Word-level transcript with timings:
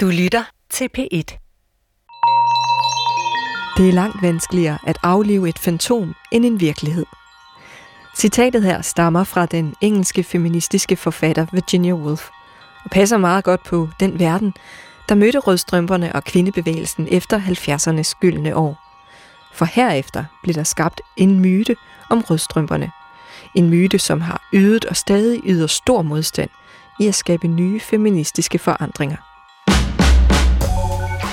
Du 0.00 0.06
lytter 0.06 0.44
til 0.70 0.88
P1. 0.98 1.08
Det 3.76 3.88
er 3.88 3.92
langt 3.92 4.22
vanskeligere 4.22 4.78
at 4.86 4.98
aflive 5.02 5.48
et 5.48 5.58
fantom 5.58 6.14
end 6.32 6.44
en 6.44 6.60
virkelighed. 6.60 7.06
Citatet 8.16 8.62
her 8.62 8.82
stammer 8.82 9.24
fra 9.24 9.46
den 9.46 9.74
engelske 9.80 10.22
feministiske 10.22 10.96
forfatter 10.96 11.46
Virginia 11.52 11.92
Woolf 11.92 12.28
og 12.84 12.90
passer 12.90 13.16
meget 13.16 13.44
godt 13.44 13.64
på 13.64 13.88
den 14.00 14.18
verden, 14.18 14.54
der 15.08 15.14
mødte 15.14 15.38
rødstrømperne 15.38 16.14
og 16.14 16.24
kvindebevægelsen 16.24 17.08
efter 17.10 17.40
70'ernes 17.40 18.18
gyldne 18.20 18.56
år. 18.56 18.78
For 19.54 19.64
herefter 19.64 20.24
blev 20.42 20.54
der 20.54 20.64
skabt 20.64 21.00
en 21.16 21.40
myte 21.40 21.76
om 22.10 22.20
rødstrømperne. 22.20 22.90
En 23.54 23.70
myte, 23.70 23.98
som 23.98 24.20
har 24.20 24.48
ydet 24.54 24.84
og 24.84 24.96
stadig 24.96 25.40
yder 25.44 25.66
stor 25.66 26.02
modstand 26.02 26.50
i 27.00 27.06
at 27.06 27.14
skabe 27.14 27.48
nye 27.48 27.80
feministiske 27.80 28.58
forandringer. 28.58 29.16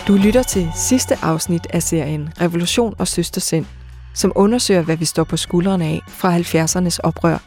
Du 0.08 0.14
lytter 0.14 0.44
til 0.44 0.72
sidste 0.76 1.18
afsnit 1.22 1.68
af 1.70 1.84
serien 1.84 2.30
Revolution 2.42 2.96
og 2.98 3.08
Søstersind, 3.08 3.66
som 4.14 4.32
undersøger, 4.36 4.82
hvad 4.82 4.98
vi 4.98 5.06
står 5.06 5.24
på 5.24 5.38
skuldrene 5.38 5.86
af 5.86 6.02
fra 6.08 6.38
70'ernes 6.38 6.98
oprør, 7.04 7.38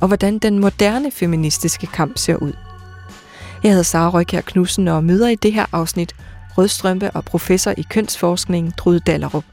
og 0.00 0.08
hvordan 0.08 0.38
den 0.38 0.58
moderne 0.58 1.10
feministiske 1.10 1.86
kamp 1.86 2.18
ser 2.18 2.36
ud. 2.36 2.52
Jeg 3.62 3.70
hedder 3.70 3.82
Sara 3.82 4.10
Røykær 4.10 4.40
Knudsen 4.40 4.88
og 4.88 5.04
møder 5.04 5.28
i 5.28 5.34
det 5.34 5.52
her 5.52 5.66
afsnit 5.72 6.14
rødstrømpe 6.58 7.10
og 7.10 7.24
professor 7.24 7.74
i 7.76 7.82
kønsforskning 7.90 8.76
Trude 8.76 9.00
Dallerup. 9.00 9.44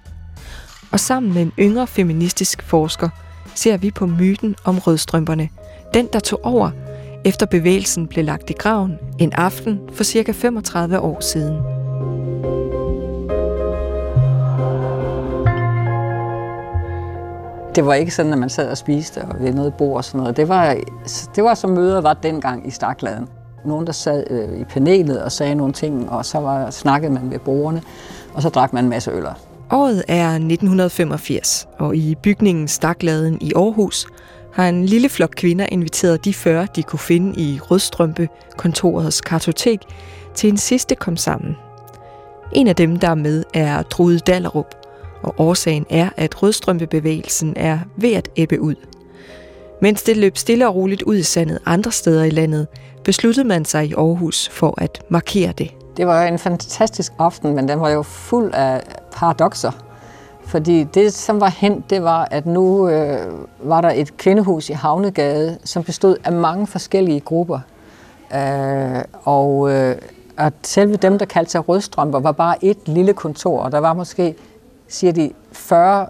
Og 0.92 1.00
sammen 1.00 1.34
med 1.34 1.42
en 1.42 1.52
yngre 1.60 1.88
feministisk 1.88 2.64
forsker 2.64 3.10
ser 3.56 3.78
vi 3.78 3.92
på 3.92 4.06
myten 4.06 4.56
om 4.66 4.80
rødstrømperne, 4.80 5.50
den 5.94 6.08
der 6.14 6.20
tog 6.20 6.46
over, 6.46 6.72
efter 7.26 7.46
bevægelsen 7.46 8.08
blev 8.08 8.26
lagt 8.26 8.50
i 8.50 8.54
graven 8.54 8.98
en 9.20 9.34
aften 9.34 9.80
for 9.94 10.04
cirka 10.04 10.32
35 10.32 11.00
år 11.00 11.20
siden. 11.20 11.79
Det 17.76 17.86
var 17.86 17.94
ikke 17.94 18.12
sådan, 18.12 18.34
at 18.34 18.40
man 18.40 18.50
sad 18.50 18.70
og 18.70 18.78
spiste 18.78 19.22
og 19.22 19.36
ved 19.40 19.54
noget 19.54 19.74
bord 19.74 19.98
og 19.98 20.06
sådan 20.06 20.20
noget. 20.20 20.38
Det 20.38 20.50
var, 20.50 20.76
det 21.36 21.44
var 21.44 21.54
som 21.54 21.70
møder 21.70 22.02
var 22.02 22.14
dengang 22.14 22.68
i 22.68 22.72
Stakladen. 22.72 23.28
Nogen, 23.66 23.86
der 23.86 23.92
sad 23.92 24.24
øh, 24.30 24.60
i 24.60 24.64
panelet 24.64 25.24
og 25.24 25.32
sagde 25.32 25.56
nogle 25.56 25.74
ting, 25.74 26.10
og 26.10 26.26
så 26.26 26.40
var, 26.40 26.70
snakkede 26.70 27.14
man 27.14 27.32
ved 27.32 27.40
bordene, 27.40 27.82
og 28.34 28.42
så 28.42 28.50
drak 28.50 28.74
man 28.74 28.84
en 28.84 28.90
masse 28.90 29.12
øl. 29.12 29.26
Året 29.72 30.04
er 30.08 30.30
1985, 30.30 31.68
og 31.80 31.96
i 31.96 32.16
bygningen 32.16 32.68
Stakladen 32.68 33.38
i 33.42 33.54
Aarhus 33.56 34.08
har 34.54 34.70
en 34.70 34.86
lille 34.86 35.10
flok 35.10 35.34
kvinder 35.38 35.66
inviteret 35.72 36.26
de 36.26 36.34
40, 36.34 36.68
de 36.76 36.84
kunne 36.84 37.00
finde 37.00 37.40
i 37.40 37.60
Rødstrømpe, 37.60 38.30
kontorets 38.58 39.22
kartotek, 39.22 39.80
til 40.36 40.50
en 40.50 40.58
sidste 40.58 40.96
kom 40.96 41.18
sammen. 41.18 41.58
En 42.52 42.68
af 42.68 42.76
dem, 42.76 42.96
der 42.96 43.10
er 43.10 43.16
med, 43.16 43.44
er 43.54 43.82
Trude 43.82 44.20
Dallerup, 44.20 44.79
og 45.24 45.36
årsagen 45.38 45.86
er, 45.90 46.10
at 46.18 46.44
rødstrømpebevægelsen 46.44 47.54
er 47.56 47.80
ved 47.96 48.14
at 48.14 48.30
æbbe 48.38 48.62
ud. 48.62 48.76
Mens 49.82 50.04
det 50.04 50.18
løb 50.18 50.38
stille 50.38 50.68
og 50.68 50.76
roligt 50.76 51.02
ud 51.02 51.16
i 51.16 51.24
sandet 51.24 51.60
andre 51.66 51.92
steder 51.92 52.24
i 52.24 52.30
landet, 52.30 52.68
besluttede 53.04 53.48
man 53.48 53.66
sig 53.66 53.86
i 53.86 53.94
Aarhus 53.94 54.50
for 54.50 54.74
at 54.78 55.02
markere 55.10 55.52
det. 55.58 55.72
Det 55.98 56.08
var 56.08 56.24
en 56.24 56.40
fantastisk 56.40 57.14
aften, 57.20 57.56
men 57.56 57.68
den 57.68 57.80
var 57.80 57.90
jo 57.90 58.02
fuld 58.02 58.54
af 58.54 58.82
paradoxer. 59.12 59.72
Fordi 60.46 60.84
det, 60.84 61.14
som 61.14 61.42
var 61.42 61.50
hent, 61.50 61.90
det 61.90 62.04
var, 62.04 62.28
at 62.32 62.46
nu 62.46 62.90
øh, 62.90 63.18
var 63.64 63.82
der 63.82 63.92
et 63.96 64.18
kvindehus 64.18 64.70
i 64.70 64.74
Havnegade, 64.74 65.58
som 65.64 65.84
bestod 65.84 66.16
af 66.24 66.32
mange 66.32 66.68
forskellige 66.68 67.20
grupper. 67.20 67.60
Øh, 68.36 69.02
og 69.24 69.72
øh, 69.72 69.96
at 70.38 70.54
selve 70.64 70.96
dem, 70.96 71.20
der 71.20 71.26
kaldte 71.26 71.52
sig 71.52 71.70
rødstrømper, 71.70 72.20
var 72.20 72.32
bare 72.32 72.66
et 72.66 72.78
lille 72.86 73.14
kontor, 73.14 73.60
og 73.60 73.72
der 73.72 73.80
var 73.80 73.94
måske 73.94 74.36
siger 74.90 75.14
de, 75.14 75.32
40 75.52 76.08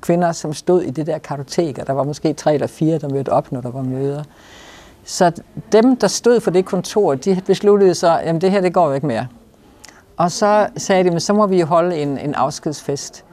kvinder, 0.00 0.32
som 0.32 0.54
stod 0.54 0.82
i 0.82 0.90
det 0.90 1.06
der 1.06 1.18
kartotek, 1.18 1.78
og 1.78 1.86
der 1.86 1.92
var 1.92 2.04
måske 2.04 2.32
tre 2.32 2.54
eller 2.54 2.66
fire, 2.66 2.98
der 2.98 3.08
mødte 3.08 3.28
op, 3.28 3.52
når 3.52 3.60
der 3.60 3.70
var 3.70 3.82
møder. 3.82 4.22
Så 5.04 5.32
dem, 5.72 5.96
der 5.96 6.06
stod 6.06 6.40
for 6.40 6.50
det 6.50 6.64
kontor, 6.64 7.14
de 7.14 7.40
besluttede 7.46 7.94
så, 7.94 8.10
jamen 8.10 8.40
det 8.40 8.50
her, 8.50 8.60
det 8.60 8.74
går 8.74 8.88
jo 8.88 8.94
ikke 8.94 9.06
mere. 9.06 9.26
Og 10.16 10.32
så 10.32 10.68
sagde 10.76 11.04
de, 11.04 11.10
men 11.10 11.20
så 11.20 11.32
må 11.32 11.46
vi 11.46 11.60
jo 11.60 11.66
holde 11.66 11.96
en, 11.96 12.18
en 12.18 12.34
afskedsfest. 12.34 13.24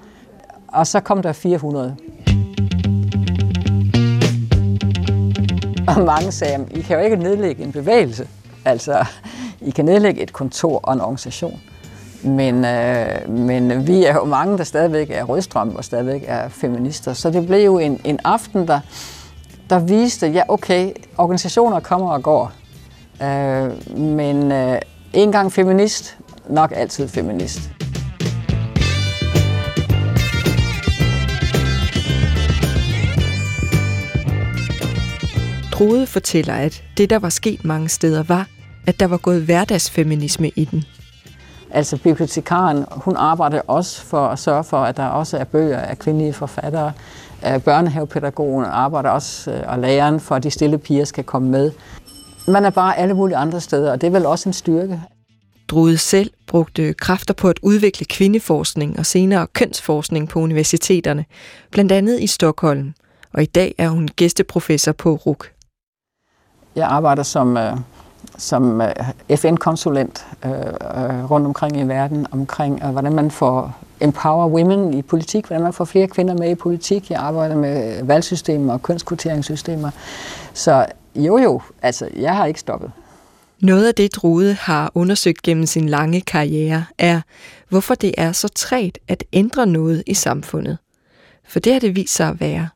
Og 0.67 0.87
så 0.87 0.99
kom 0.99 1.21
der 1.21 1.33
400. 1.33 1.95
Og 5.87 6.01
mange 6.05 6.31
sagde, 6.31 6.67
I 6.71 6.81
kan 6.81 6.97
jo 6.97 7.03
ikke 7.03 7.15
nedlægge 7.15 7.63
en 7.63 7.71
bevægelse. 7.71 8.27
Altså, 8.65 9.05
I 9.61 9.69
kan 9.69 9.85
nedlægge 9.85 10.21
et 10.21 10.33
kontor 10.33 10.79
og 10.83 10.93
en 10.93 11.01
organisation. 11.01 11.61
Men, 12.25 12.65
øh, 12.65 13.29
men 13.29 13.87
vi 13.87 14.05
er 14.05 14.13
jo 14.13 14.23
mange, 14.23 14.57
der 14.57 14.63
stadigvæk 14.63 15.09
er 15.09 15.23
rødstrøm 15.23 15.75
og 15.75 15.83
stadigvæk 15.83 16.23
er 16.27 16.49
feminister. 16.49 17.13
Så 17.13 17.29
det 17.29 17.47
blev 17.47 17.65
jo 17.65 17.77
en, 17.77 18.01
en 18.03 18.19
aften, 18.23 18.67
der, 18.67 18.79
der 19.69 19.79
viste, 19.79 20.27
ja 20.27 20.41
okay, 20.47 20.91
organisationer 21.17 21.79
kommer 21.79 22.11
og 22.11 22.23
går. 22.23 22.51
Øh, 23.23 23.97
men 23.99 24.51
øh, 24.51 24.79
en 25.13 25.31
gang 25.31 25.51
feminist, 25.51 26.17
nok 26.49 26.73
altid 26.75 27.07
feminist. 27.07 27.59
Trude 35.73 36.07
fortæller, 36.07 36.53
at 36.53 36.83
det, 36.97 37.09
der 37.09 37.19
var 37.19 37.29
sket 37.29 37.65
mange 37.65 37.89
steder, 37.89 38.23
var, 38.23 38.47
at 38.87 38.99
der 38.99 39.07
var 39.07 39.17
gået 39.17 39.41
hverdagsfeminisme 39.41 40.49
i 40.55 40.65
den. 40.65 40.83
Altså 41.75 41.97
bibliotekaren, 41.97 42.85
hun 42.91 43.15
arbejder 43.15 43.61
også 43.67 44.01
for 44.01 44.27
at 44.27 44.39
sørge 44.39 44.63
for, 44.63 44.77
at 44.77 44.97
der 44.97 45.05
også 45.05 45.37
er 45.37 45.43
bøger 45.43 45.79
af 45.79 45.99
kvindelige 45.99 46.33
forfattere. 46.33 46.91
Øh, 47.47 47.61
børnehavepædagogen 47.61 48.65
arbejder 48.65 49.09
også, 49.09 49.51
øh, 49.51 49.63
og 49.67 49.79
læreren 49.79 50.19
for, 50.19 50.35
at 50.35 50.43
de 50.43 50.51
stille 50.51 50.77
piger 50.77 51.05
skal 51.05 51.23
komme 51.23 51.49
med. 51.49 51.71
Man 52.47 52.65
er 52.65 52.69
bare 52.69 52.97
alle 52.97 53.13
mulige 53.13 53.37
andre 53.37 53.61
steder, 53.61 53.91
og 53.91 54.01
det 54.01 54.07
er 54.07 54.11
vel 54.11 54.25
også 54.25 54.49
en 54.49 54.53
styrke. 54.53 55.01
Drude 55.67 55.97
selv 55.97 56.31
brugte 56.47 56.93
kræfter 56.93 57.33
på 57.33 57.49
at 57.49 57.59
udvikle 57.61 58.05
kvindeforskning 58.05 58.99
og 58.99 59.05
senere 59.05 59.47
kønsforskning 59.47 60.29
på 60.29 60.39
universiteterne, 60.39 61.25
blandt 61.71 61.91
andet 61.91 62.21
i 62.21 62.27
Stockholm, 62.27 62.93
og 63.33 63.43
i 63.43 63.45
dag 63.45 63.75
er 63.77 63.89
hun 63.89 64.07
gæsteprofessor 64.15 64.91
på 64.91 65.15
RUK. 65.15 65.51
Jeg 66.75 66.87
arbejder 66.87 67.23
som 67.23 67.57
øh, 67.57 67.77
som 68.37 68.81
øh, 68.81 69.37
FN-konsulent 69.37 70.25
øh, 70.45 70.51
øh, 70.51 71.31
rundt 71.31 71.47
omkring 71.47 71.79
i 71.79 71.83
verden, 71.83 72.27
omkring 72.31 72.81
øh, 72.83 72.89
hvordan 72.89 73.13
man 73.13 73.31
får 73.31 73.75
empower 73.99 74.47
women 74.47 74.93
i 74.93 75.01
politik, 75.01 75.45
hvordan 75.45 75.63
man 75.63 75.73
får 75.73 75.85
flere 75.85 76.07
kvinder 76.07 76.33
med 76.33 76.49
i 76.49 76.55
politik. 76.55 77.11
Jeg 77.11 77.19
arbejder 77.19 77.55
med 77.55 78.03
valgsystemer 78.03 78.73
og 78.73 78.83
kønskvoteringssystemer. 78.83 79.89
Så 80.53 80.85
jo 81.15 81.37
jo, 81.37 81.61
altså 81.81 82.09
jeg 82.15 82.35
har 82.35 82.45
ikke 82.45 82.59
stoppet. 82.59 82.91
Noget 83.61 83.87
af 83.87 83.95
det, 83.95 84.15
Drude 84.15 84.53
har 84.53 84.91
undersøgt 84.95 85.41
gennem 85.41 85.65
sin 85.65 85.89
lange 85.89 86.21
karriere, 86.21 86.85
er, 86.97 87.21
hvorfor 87.69 87.95
det 87.95 88.13
er 88.17 88.31
så 88.31 88.47
træt 88.47 88.99
at 89.07 89.23
ændre 89.33 89.67
noget 89.67 90.03
i 90.07 90.13
samfundet. 90.13 90.77
For 91.47 91.59
det 91.59 91.73
har 91.73 91.79
det 91.79 91.95
vist 91.95 92.15
sig 92.15 92.27
at 92.27 92.39
være. 92.39 92.69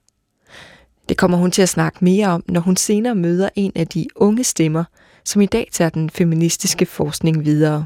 Det 1.09 1.17
kommer 1.17 1.37
hun 1.37 1.51
til 1.51 1.61
at 1.61 1.69
snakke 1.69 1.97
mere 2.01 2.27
om, 2.27 2.43
når 2.47 2.61
hun 2.61 2.75
senere 2.75 3.15
møder 3.15 3.49
en 3.55 3.71
af 3.75 3.87
de 3.87 4.07
unge 4.15 4.43
stemmer, 4.43 4.83
som 5.29 5.41
i 5.41 5.45
dag 5.45 5.69
tager 5.71 5.89
den 5.89 6.09
feministiske 6.09 6.85
forskning 6.85 7.45
videre. 7.45 7.85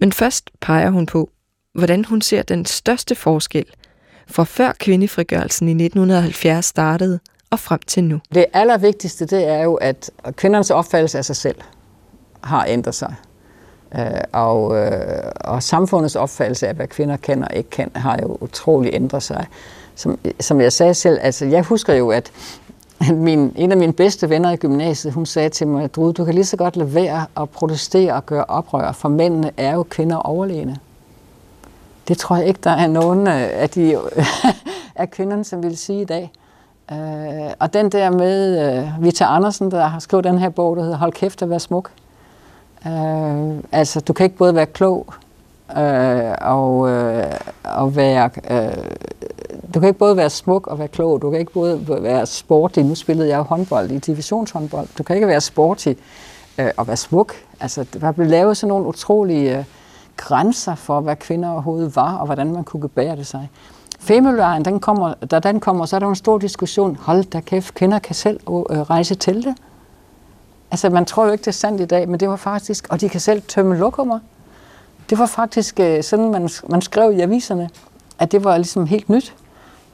Men 0.00 0.12
først 0.12 0.50
peger 0.60 0.90
hun 0.90 1.06
på, 1.06 1.30
hvordan 1.72 2.04
hun 2.04 2.20
ser 2.20 2.42
den 2.42 2.64
største 2.64 3.14
forskel 3.14 3.64
fra 4.26 4.44
før 4.44 4.72
kvindefrigørelsen 4.78 5.68
i 5.68 5.70
1970 5.70 6.64
startede 6.64 7.20
og 7.50 7.60
frem 7.60 7.80
til 7.86 8.04
nu. 8.04 8.20
Det 8.34 8.46
allervigtigste 8.52 9.26
det 9.26 9.48
er 9.48 9.62
jo, 9.62 9.74
at 9.74 10.10
kvindernes 10.36 10.70
opfattelse 10.70 11.18
af 11.18 11.24
sig 11.24 11.36
selv 11.36 11.56
har 12.42 12.64
ændret 12.68 12.94
sig. 12.94 13.14
Øh, 13.94 14.20
og, 14.32 14.76
øh, 14.76 15.32
og 15.40 15.62
samfundets 15.62 16.16
opfattelse 16.16 16.68
af, 16.68 16.74
hvad 16.74 16.88
kvinder 16.88 17.16
kan 17.16 17.42
og 17.42 17.56
ikke 17.56 17.70
kan, 17.70 17.90
har 17.94 18.18
jo 18.22 18.38
utrolig 18.40 18.94
ændret 18.94 19.22
sig. 19.22 19.46
Som, 19.94 20.18
som 20.40 20.60
jeg 20.60 20.72
sagde 20.72 20.94
selv, 20.94 21.18
altså 21.22 21.44
jeg 21.44 21.62
husker 21.62 21.94
jo, 21.94 22.10
at 22.10 22.32
min, 23.26 23.52
en 23.56 23.72
af 23.72 23.78
mine 23.78 23.92
bedste 23.92 24.30
venner 24.30 24.50
i 24.50 24.56
gymnasiet, 24.56 25.14
hun 25.14 25.26
sagde 25.26 25.48
til 25.48 25.66
mig, 25.66 25.94
Drude, 25.94 26.12
du 26.12 26.24
kan 26.24 26.34
lige 26.34 26.44
så 26.44 26.56
godt 26.56 26.76
lade 26.76 26.94
være 26.94 27.26
at 27.36 27.50
protestere 27.50 28.14
og 28.14 28.26
gøre 28.26 28.44
oprør, 28.44 28.92
for 28.92 29.08
mændene 29.08 29.50
er 29.56 29.74
jo 29.74 29.82
kvinder 29.82 30.16
overlegne. 30.16 30.76
Det 32.08 32.18
tror 32.18 32.36
jeg 32.36 32.46
ikke, 32.46 32.60
der 32.64 32.70
er 32.70 32.86
nogen 32.86 33.26
øh, 33.26 33.48
af, 33.52 33.70
de, 33.70 33.98
af 34.96 35.10
kvinderne, 35.10 35.44
som 35.44 35.62
vil 35.62 35.76
sige 35.76 36.00
i 36.00 36.04
dag. 36.04 36.32
Øh, 36.92 37.50
og 37.58 37.74
den 37.74 37.90
der 37.90 38.10
med 38.10 38.60
øh, 38.78 39.04
Vita 39.04 39.24
Andersen, 39.24 39.70
der 39.70 39.86
har 39.86 39.98
skrevet 39.98 40.24
den 40.24 40.38
her 40.38 40.48
bog, 40.48 40.76
der 40.76 40.82
hedder 40.82 40.96
Hold 40.96 41.12
kæft 41.12 41.42
og 41.42 41.50
vær 41.50 41.58
smuk. 41.58 41.90
Øh, 42.86 43.54
altså, 43.72 44.00
du 44.00 44.12
kan 44.12 44.24
ikke 44.24 44.36
både 44.36 44.54
være 44.54 44.66
klog 44.66 45.14
øh, 45.78 46.32
og, 46.40 46.90
øh, 46.90 47.24
og 47.64 47.96
være 47.96 48.30
øh, 48.50 48.84
du 49.74 49.80
kan 49.80 49.88
ikke 49.88 49.98
både 49.98 50.16
være 50.16 50.30
smuk 50.30 50.66
og 50.66 50.78
være 50.78 50.88
klog, 50.88 51.22
du 51.22 51.30
kan 51.30 51.40
ikke 51.40 51.52
både 51.52 51.86
være 51.88 52.26
sportig, 52.26 52.84
nu 52.84 52.94
spillede 52.94 53.28
jeg 53.28 53.40
håndbold 53.40 53.90
i 53.90 53.98
divisionshåndbold, 53.98 54.88
du 54.98 55.02
kan 55.02 55.16
ikke 55.16 55.28
være 55.28 55.40
sportig 55.40 55.96
øh, 56.58 56.86
være 56.86 56.96
smuk. 56.96 57.34
Altså, 57.60 57.86
der 58.00 58.12
blev 58.12 58.26
lavet 58.26 58.56
sådan 58.56 58.68
nogle 58.68 58.86
utrolige 58.86 59.58
øh, 59.58 59.64
grænser 60.16 60.74
for, 60.74 61.00
hvad 61.00 61.16
kvinder 61.16 61.50
overhovedet 61.50 61.96
var, 61.96 62.16
og 62.16 62.26
hvordan 62.26 62.52
man 62.52 62.64
kunne 62.64 62.82
gebære 62.82 63.16
det 63.16 63.26
sig. 63.26 63.50
Femølejren, 64.00 64.64
den 64.64 64.80
kommer, 64.80 65.14
da 65.14 65.38
den 65.38 65.60
kommer, 65.60 65.86
så 65.86 65.96
er 65.96 66.00
der 66.00 66.08
en 66.08 66.14
stor 66.14 66.38
diskussion. 66.38 66.96
Hold 66.96 67.24
da 67.24 67.40
kæft, 67.40 67.74
kvinder 67.74 67.98
kan 67.98 68.14
selv 68.14 68.40
øh, 68.48 68.80
rejse 68.80 69.14
til 69.14 69.44
det. 69.44 69.54
Altså, 70.70 70.90
man 70.90 71.04
tror 71.04 71.26
jo 71.26 71.32
ikke, 71.32 71.42
det 71.42 71.48
er 71.48 71.52
sandt 71.52 71.80
i 71.80 71.84
dag, 71.84 72.08
men 72.08 72.20
det 72.20 72.28
var 72.28 72.36
faktisk, 72.36 72.86
og 72.90 73.00
de 73.00 73.08
kan 73.08 73.20
selv 73.20 73.42
tømme 73.42 73.78
lokummer. 73.78 74.18
Det 75.10 75.18
var 75.18 75.26
faktisk 75.26 75.80
øh, 75.80 76.02
sådan, 76.02 76.30
man, 76.30 76.48
man 76.68 76.82
skrev 76.82 77.12
i 77.12 77.20
aviserne, 77.20 77.70
at 78.18 78.32
det 78.32 78.44
var 78.44 78.56
ligesom 78.56 78.86
helt 78.86 79.08
nyt. 79.08 79.34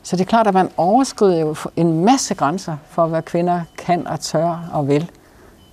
Så 0.02 0.17
det 0.17 0.22
er 0.22 0.28
klart, 0.28 0.46
at 0.46 0.55
man 0.55 0.69
overskrider 0.76 1.40
jo 1.40 1.56
en 1.76 2.05
masse 2.05 2.34
grænser 2.34 2.76
for, 2.90 3.06
hvad 3.06 3.22
kvinder 3.22 3.61
kan 3.78 4.06
og 4.06 4.20
tør 4.20 4.70
og 4.72 4.88
vil, 4.88 5.11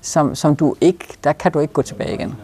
som, 0.02 0.36
som 0.36 0.56
du 0.56 0.76
ikke, 0.82 1.06
der 1.24 1.34
kan 1.34 1.52
du 1.52 1.60
ikke 1.60 1.74
gå 1.74 1.82
tilbage 1.82 2.14
igen. 2.14 2.36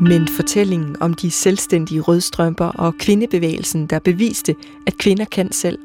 Men 0.00 0.28
fortællingen 0.28 0.96
om 1.02 1.14
de 1.14 1.30
selvstændige 1.30 2.00
rødstrømper 2.00 2.64
og 2.66 2.94
kvindebevægelsen, 2.98 3.86
der 3.86 3.98
beviste, 3.98 4.54
at 4.86 4.98
kvinder 4.98 5.24
kan 5.24 5.52
selv, 5.52 5.78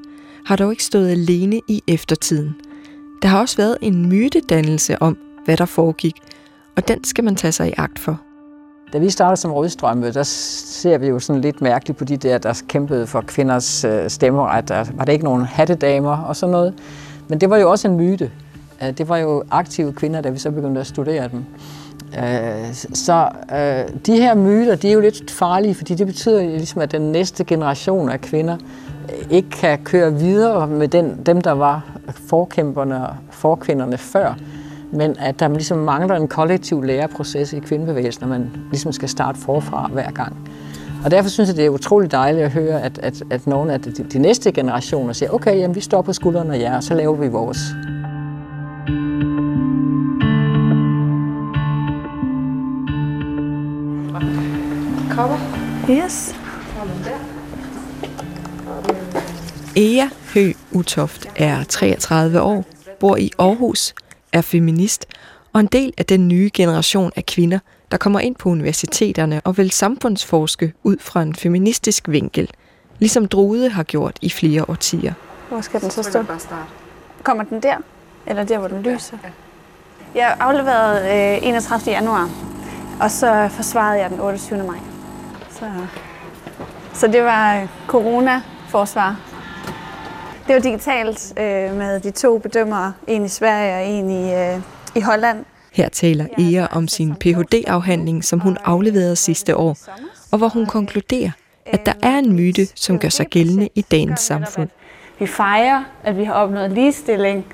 har 0.46 0.56
dog 0.56 0.72
ikke 0.72 0.84
stået 0.84 1.10
alene 1.10 1.62
i 1.68 1.84
eftertiden. 1.88 2.56
Der 3.22 3.28
har 3.28 3.40
også 3.40 3.58
været 3.58 3.78
en 3.82 4.10
mytedannelse 4.10 5.02
om, 5.02 5.18
hvad 5.46 5.58
der 5.58 5.66
foregik, 5.66 6.16
og 6.78 6.88
den 6.88 7.04
skal 7.04 7.24
man 7.24 7.36
tage 7.36 7.52
sig 7.52 7.70
i 7.70 7.74
agt 7.78 8.00
for. 8.00 8.22
Da 8.94 8.98
vi 8.98 9.10
startede 9.10 9.38
som 9.38 9.52
rødstrømme, 9.52 10.12
der 10.12 10.24
ser 10.24 10.98
vi 10.98 11.08
jo 11.08 11.20
sådan 11.20 11.42
lidt 11.42 11.62
mærkeligt 11.62 11.98
på 11.98 12.06
de 12.06 12.18
der, 12.18 12.38
der 12.38 12.62
kæmpede 12.68 13.08
for 13.08 13.22
kvinders 13.22 13.84
øh, 13.84 14.10
stemmeret. 14.10 14.68
Der 14.68 14.86
var 14.94 15.06
der 15.06 15.14
ikke 15.14 15.26
nogen 15.26 15.42
hattedamer 15.42 16.18
og 16.18 16.36
sådan 16.36 16.52
noget. 16.52 16.74
Men 17.28 17.42
det 17.42 17.50
var 17.50 17.58
jo 17.58 17.72
også 17.72 17.88
en 17.88 17.98
myte. 17.98 18.32
Øh, 18.84 18.98
det 18.98 19.10
var 19.10 19.18
jo 19.18 19.44
aktive 19.52 19.94
kvinder, 19.94 20.22
da 20.22 20.30
vi 20.30 20.40
så 20.40 20.52
begyndte 20.52 20.82
at 20.82 20.88
studere 20.88 21.28
dem. 21.28 21.46
Øh, 22.18 22.74
så 22.94 23.30
de 24.06 24.16
her 24.16 24.36
myter, 24.36 24.76
de 24.76 24.90
er 24.90 24.94
jo 24.94 25.00
lidt 25.00 25.32
farlige, 25.32 25.76
fordi 25.76 25.96
det 25.96 26.08
betyder 26.08 26.42
ligesom, 26.42 26.82
at 26.82 26.92
den 26.92 27.12
næste 27.12 27.44
generation 27.44 28.10
af 28.10 28.22
kvinder 28.22 28.58
ikke 29.30 29.50
kan 29.50 29.80
køre 29.84 30.14
videre 30.14 30.68
med 30.68 30.88
den, 30.88 31.20
dem, 31.26 31.42
der 31.42 31.52
var 31.52 31.92
forkæmperne 32.28 33.08
og 33.08 33.16
forkvinderne 33.30 33.98
før, 33.98 34.36
men 34.92 35.16
at 35.20 35.40
der 35.40 35.48
ligesom 35.48 35.78
mangler 35.78 36.16
en 36.16 36.28
kollektiv 36.28 36.84
læreproces 36.84 37.54
i 37.54 37.60
kvindebevægelsen, 37.60 38.22
når 38.22 38.28
man 38.28 38.52
ligesom 38.70 38.92
skal 38.92 39.10
starte 39.10 39.40
forfra 39.40 39.90
hver 39.94 40.12
gang. 40.12 40.50
Og 41.04 41.12
derfor 41.12 41.30
synes 41.30 41.48
jeg, 41.48 41.58
det 41.58 41.66
er 41.66 41.70
utroligt 41.70 42.12
dejligt 42.12 42.46
at 42.46 42.52
høre, 42.52 42.82
at, 42.82 43.00
at, 43.00 43.24
at 43.32 43.48
nogle 43.48 43.74
af 43.74 43.82
de, 43.82 43.92
de 43.92 44.20
næste 44.20 44.52
generationer 44.52 45.14
siger, 45.14 45.30
okay, 45.30 45.58
jamen, 45.58 45.76
vi 45.76 45.82
står 45.82 46.02
på 46.02 46.14
skuldrene 46.14 46.56
af 46.56 46.60
jer, 46.60 46.76
og 46.76 46.84
så 46.84 46.94
laver 46.94 47.16
vi 47.16 47.28
vores. 47.28 47.60
Kommer. 55.12 55.38
Yes. 55.90 56.36
Ea 59.76 60.06
Hø 60.34 60.52
Utoft 60.72 61.28
er 61.36 61.64
33 61.64 62.42
år, 62.42 62.66
bor 63.00 63.18
i 63.18 63.32
Aarhus, 63.40 63.94
er 64.34 64.42
feminist 64.42 65.06
og 65.54 65.60
en 65.60 65.66
del 65.66 65.94
af 65.98 66.06
den 66.06 66.28
nye 66.28 66.50
generation 66.54 67.12
af 67.16 67.26
kvinder, 67.26 67.60
der 67.92 67.98
kommer 67.98 68.20
ind 68.20 68.36
på 68.36 68.50
universiteterne 68.50 69.42
og 69.44 69.58
vil 69.58 69.72
samfundsforske 69.72 70.74
ud 70.84 70.98
fra 71.00 71.22
en 71.22 71.36
feministisk 71.36 72.10
vinkel, 72.10 72.50
ligesom 73.00 73.28
Drude 73.28 73.70
har 73.70 73.84
gjort 73.84 74.18
i 74.22 74.30
flere 74.30 74.70
årtier. 74.70 75.14
Hvor 75.50 75.62
skal 75.62 75.82
den 75.82 75.92
så 75.92 76.04
stå? 76.04 76.24
Kommer 77.24 77.44
den 77.44 77.64
der? 77.64 77.78
Eller 78.28 78.44
der, 78.44 78.60
hvor 78.60 78.68
den 78.68 78.82
lyser? 78.84 79.18
Jeg 80.16 80.38
afleverede 80.40 81.00
øh, 81.42 81.48
31. 81.48 81.94
januar, 81.94 82.30
og 83.00 83.12
så 83.12 83.50
forsvarede 83.52 84.02
jeg 84.02 84.10
den 84.10 84.20
28. 84.20 84.64
maj. 84.64 84.78
Så, 85.50 85.66
så 86.94 87.08
det 87.08 87.24
var 87.24 87.68
corona-forsvar. 87.88 89.31
Det 90.52 90.64
var 90.64 90.70
digitalt 90.70 91.34
øh, 91.38 91.78
med 91.78 92.00
de 92.00 92.12
to 92.12 92.38
bedømmere, 92.38 92.94
en 93.08 93.26
i 93.26 93.28
Sverige 93.28 93.76
og 93.76 93.86
en 93.86 94.10
i, 94.10 94.34
øh, 94.34 94.62
i 94.96 95.00
Holland. 95.00 95.46
Her 95.74 95.90
taler 95.90 96.26
Ea 96.38 96.68
om 96.72 96.88
sin 96.88 97.16
Ph.D.-afhandling, 97.16 98.24
som 98.24 98.40
hun 98.40 98.58
afleverede 98.64 99.16
sidste 99.16 99.58
år, 99.58 99.78
og 100.32 100.38
hvor 100.38 100.48
hun 100.48 100.66
konkluderer, 100.66 101.32
at 101.66 101.86
der 101.86 101.94
er 102.04 102.18
en 102.18 102.36
myte, 102.36 102.68
som 102.76 103.00
gør 103.00 103.10
sig 103.10 103.28
gældende 103.28 103.70
i 103.76 103.82
dagens 103.82 104.20
samfund. 104.20 104.70
Vi 105.20 105.28
fejrer, 105.28 105.84
at 106.04 106.18
vi 106.18 106.24
har 106.24 106.34
opnået 106.34 106.72
ligestilling, 106.72 107.46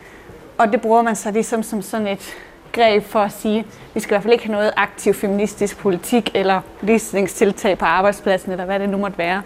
og 0.57 0.71
det 0.71 0.81
bruger 0.81 1.01
man 1.01 1.15
så 1.15 1.31
ligesom 1.31 1.63
som 1.63 1.81
sådan 1.81 2.07
et 2.07 2.35
greb 2.71 3.03
for 3.03 3.19
at 3.19 3.31
sige, 3.31 3.59
at 3.59 3.65
vi 3.93 3.99
skal 3.99 4.11
i 4.11 4.13
hvert 4.13 4.23
fald 4.23 4.33
ikke 4.33 4.45
have 4.45 4.55
noget 4.55 4.71
aktiv 4.77 5.13
feministisk 5.13 5.77
politik 5.77 6.31
eller 6.35 6.61
ligestillingstiltag 6.81 7.77
på 7.77 7.85
arbejdspladsen, 7.85 8.51
eller 8.51 8.65
hvad 8.65 8.79
det 8.79 8.89
nu 8.89 8.97
måtte 8.97 9.17
være. 9.17 9.41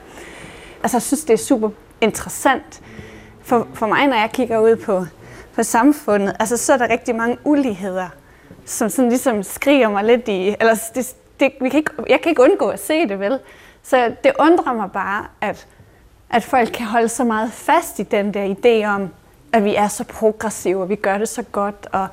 Altså, 0.83 0.97
jeg 0.97 1.01
synes, 1.01 1.23
det 1.23 1.33
er 1.33 1.37
super 1.37 1.69
interessant. 2.01 2.81
For, 3.43 3.67
for 3.73 3.87
mig, 3.87 4.07
når 4.07 4.15
jeg 4.15 4.29
kigger 4.33 4.59
ud 4.59 4.75
på, 4.75 5.05
på 5.55 5.63
samfundet, 5.63 6.35
altså, 6.39 6.57
så 6.57 6.73
er 6.73 6.77
der 6.77 6.89
rigtig 6.89 7.15
mange 7.15 7.37
uligheder, 7.43 8.09
som 8.65 8.89
sådan 8.89 9.09
ligesom 9.09 9.43
skriger 9.43 9.89
mig 9.89 10.03
lidt 10.03 10.27
i, 10.27 10.55
eller 10.59 10.75
det, 10.95 11.15
det, 11.39 11.51
vi 11.61 11.69
kan 11.69 11.77
ikke, 11.77 11.91
jeg 12.09 12.21
kan 12.21 12.29
ikke 12.29 12.41
undgå 12.41 12.67
at 12.67 12.85
se 12.85 13.07
det, 13.07 13.19
vel? 13.19 13.39
Så 13.83 14.15
det 14.23 14.31
undrer 14.39 14.73
mig 14.73 14.91
bare, 14.91 15.25
at, 15.41 15.67
at 16.29 16.43
folk 16.43 16.69
kan 16.73 16.85
holde 16.85 17.09
så 17.09 17.23
meget 17.23 17.51
fast 17.51 17.99
i 17.99 18.03
den 18.03 18.33
der 18.33 18.55
idé 18.55 18.87
om, 18.87 19.09
at 19.53 19.63
vi 19.63 19.75
er 19.75 19.87
så 19.87 20.03
progressive, 20.03 20.81
og 20.81 20.89
vi 20.89 20.95
gør 20.95 21.17
det 21.17 21.29
så 21.29 21.43
godt. 21.43 21.87
Og, 21.91 22.07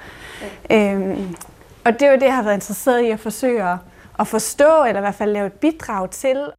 øhm, 0.70 1.34
og 1.84 1.92
det 1.92 2.02
er 2.02 2.10
jo 2.10 2.14
det, 2.14 2.22
jeg 2.22 2.34
har 2.34 2.42
været 2.42 2.54
interesseret 2.54 3.02
i 3.02 3.10
at 3.10 3.20
forsøge 3.20 3.62
at, 3.62 3.76
at 4.18 4.26
forstå, 4.26 4.84
eller 4.84 5.00
i 5.00 5.00
hvert 5.00 5.14
fald 5.14 5.32
lave 5.32 5.46
et 5.46 5.52
bidrag 5.52 6.10
til. 6.10 6.50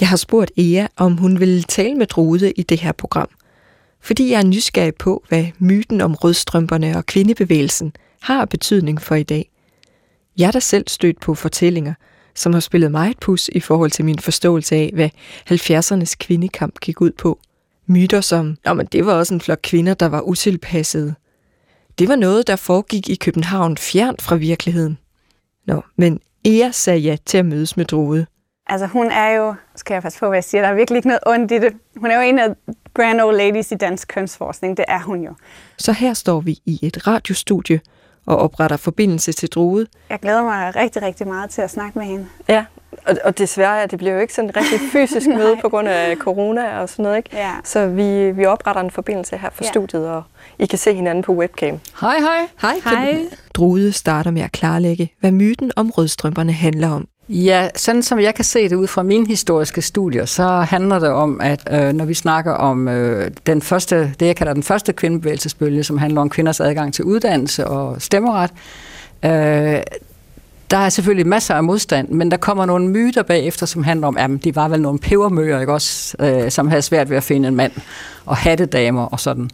Jeg 0.00 0.08
har 0.08 0.16
spurgt 0.16 0.50
Ea, 0.56 0.86
om 0.96 1.16
hun 1.16 1.40
ville 1.40 1.62
tale 1.62 1.94
med 1.94 2.06
Drude 2.06 2.50
i 2.52 2.62
det 2.62 2.80
her 2.80 2.92
program. 2.92 3.28
Fordi 4.00 4.30
jeg 4.30 4.38
er 4.38 4.46
nysgerrig 4.46 4.94
på, 4.94 5.24
hvad 5.28 5.46
myten 5.58 6.00
om 6.00 6.14
rødstrømperne 6.14 6.96
og 6.96 7.06
kvindebevægelsen 7.06 7.92
har 8.20 8.44
betydning 8.44 9.02
for 9.02 9.14
i 9.14 9.22
dag. 9.22 9.50
Jeg 10.38 10.46
er 10.46 10.50
da 10.50 10.60
selv 10.60 10.84
stødt 10.88 11.20
på 11.20 11.34
fortællinger, 11.34 11.94
som 12.34 12.52
har 12.52 12.60
spillet 12.60 12.90
mig 12.90 13.10
et 13.10 13.18
pus 13.18 13.50
i 13.52 13.60
forhold 13.60 13.90
til 13.90 14.04
min 14.04 14.18
forståelse 14.18 14.74
af, 14.76 14.90
hvad 14.94 15.10
70'ernes 15.50 16.14
kvindekamp 16.20 16.80
gik 16.80 17.00
ud 17.00 17.10
på. 17.10 17.40
Myter 17.86 18.20
som, 18.20 18.56
men 18.76 18.86
det 18.86 19.06
var 19.06 19.14
også 19.14 19.34
en 19.34 19.40
flok 19.40 19.60
kvinder, 19.62 19.94
der 19.94 20.06
var 20.06 20.20
utilpassede. 20.20 21.14
Det 21.98 22.08
var 22.08 22.16
noget, 22.16 22.46
der 22.46 22.56
foregik 22.56 23.08
i 23.08 23.14
København 23.14 23.76
fjernt 23.76 24.22
fra 24.22 24.36
virkeligheden. 24.36 24.98
Nå, 25.66 25.82
men 25.96 26.20
Ea 26.44 26.70
sagde 26.70 26.98
ja 26.98 27.16
til 27.26 27.38
at 27.38 27.46
mødes 27.46 27.76
med 27.76 27.84
Drode, 27.84 28.26
Altså 28.70 28.86
hun 28.86 29.10
er 29.10 29.28
jo, 29.30 29.54
skal 29.76 29.94
jeg 29.94 30.02
passe 30.02 30.18
på, 30.18 30.26
hvad 30.28 30.36
jeg 30.36 30.44
siger, 30.44 30.62
der 30.62 30.68
er 30.68 30.74
virkelig 30.74 30.96
ikke 30.96 31.08
noget 31.08 31.20
ondt 31.26 31.52
i 31.52 31.58
det. 31.58 31.72
Hun 31.96 32.10
er 32.10 32.14
jo 32.16 32.20
en 32.28 32.38
af 32.38 32.48
grand 32.94 33.20
old 33.20 33.36
ladies 33.36 33.72
i 33.72 33.74
dansk 33.74 34.08
kønsforskning, 34.08 34.76
det 34.76 34.84
er 34.88 35.00
hun 35.00 35.20
jo. 35.24 35.34
Så 35.78 35.92
her 35.92 36.14
står 36.14 36.40
vi 36.40 36.58
i 36.66 36.78
et 36.82 37.06
radiostudie 37.06 37.80
og 38.26 38.36
opretter 38.38 38.76
forbindelse 38.76 39.32
til 39.32 39.48
Drude. 39.48 39.86
Jeg 40.10 40.18
glæder 40.18 40.42
mig 40.42 40.76
rigtig, 40.76 41.02
rigtig 41.02 41.28
meget 41.28 41.50
til 41.50 41.62
at 41.62 41.70
snakke 41.70 41.98
med 41.98 42.06
hende. 42.06 42.26
Ja, 42.48 42.64
og, 43.06 43.16
og 43.24 43.38
desværre, 43.38 43.74
ja, 43.74 43.86
det 43.86 43.98
bliver 43.98 44.14
jo 44.14 44.20
ikke 44.20 44.34
sådan 44.34 44.50
en 44.50 44.56
rigtig 44.56 44.80
fysisk 44.92 45.26
møde 45.38 45.56
på 45.60 45.68
grund 45.68 45.88
af 45.88 46.16
corona 46.16 46.78
og 46.80 46.88
sådan 46.88 47.02
noget, 47.02 47.16
ikke? 47.16 47.30
Ja. 47.32 47.52
Så 47.64 47.86
vi, 47.86 48.30
vi 48.30 48.46
opretter 48.46 48.82
en 48.82 48.90
forbindelse 48.90 49.36
her 49.36 49.50
for 49.52 49.64
Ja. 49.64 49.68
studiet, 49.70 50.08
og 50.08 50.22
I 50.58 50.66
kan 50.66 50.78
se 50.78 50.94
hinanden 50.94 51.24
på 51.24 51.32
webcam. 51.32 51.78
Hej, 52.00 52.16
hej. 52.18 52.48
Hej. 52.60 52.74
Hej. 52.84 53.18
Drude 53.54 53.92
starter 53.92 54.30
med 54.30 54.42
at 54.42 54.52
klarlægge, 54.52 55.12
hvad 55.20 55.30
myten 55.30 55.72
om 55.76 55.90
rødstrømperne 55.90 56.52
handler 56.52 56.88
om. 56.90 57.08
Ja, 57.32 57.68
sådan 57.76 58.02
som 58.02 58.20
jeg 58.20 58.34
kan 58.34 58.44
se 58.44 58.68
det 58.68 58.76
ud 58.76 58.86
fra 58.86 59.02
mine 59.02 59.26
historiske 59.26 59.82
studier, 59.82 60.24
så 60.24 60.44
handler 60.48 60.98
det 60.98 61.08
om, 61.08 61.40
at 61.40 61.68
øh, 61.72 61.92
når 61.92 62.04
vi 62.04 62.14
snakker 62.14 62.52
om 62.52 62.88
øh, 62.88 63.30
den 63.46 63.62
første, 63.62 64.14
det 64.20 64.26
jeg 64.26 64.36
kalder 64.36 64.52
den 64.52 64.62
første 64.62 64.92
kvindebevægelsesbølge, 64.92 65.84
som 65.84 65.98
handler 65.98 66.20
om 66.20 66.30
kvinders 66.30 66.60
adgang 66.60 66.94
til 66.94 67.04
uddannelse 67.04 67.66
og 67.66 68.02
stemmeret, 68.02 68.50
øh, 69.24 69.30
der 70.70 70.76
er 70.76 70.88
selvfølgelig 70.88 71.26
masser 71.26 71.54
af 71.54 71.64
modstand, 71.64 72.08
men 72.08 72.30
der 72.30 72.36
kommer 72.36 72.66
nogle 72.66 72.88
myter 72.88 73.22
bagefter, 73.22 73.66
som 73.66 73.84
handler 73.84 74.06
om, 74.06 74.16
at 74.16 74.30
de 74.44 74.56
var 74.56 74.68
vel 74.68 74.82
nogle 74.82 74.98
pebermøger, 74.98 75.60
ikke 75.60 75.72
også, 75.72 76.16
øh, 76.20 76.50
som 76.50 76.68
havde 76.68 76.82
svært 76.82 77.10
ved 77.10 77.16
at 77.16 77.22
finde 77.22 77.48
en 77.48 77.56
mand, 77.56 77.72
og 78.26 78.36
hattedamer 78.36 79.04
og 79.04 79.20
sådan. 79.20 79.50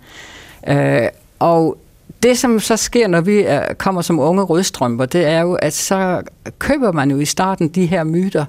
Øh, 0.68 1.08
og 1.38 1.78
det, 2.22 2.38
som 2.38 2.60
så 2.60 2.76
sker, 2.76 3.08
når 3.08 3.20
vi 3.20 3.40
er, 3.40 3.74
kommer 3.74 4.02
som 4.02 4.18
unge 4.18 4.42
rødstrømper, 4.42 5.04
det 5.04 5.26
er 5.26 5.40
jo, 5.40 5.54
at 5.54 5.72
så 5.72 6.22
køber 6.58 6.92
man 6.92 7.10
jo 7.10 7.18
i 7.18 7.24
starten 7.24 7.68
de 7.68 7.86
her 7.86 8.04
myter. 8.04 8.44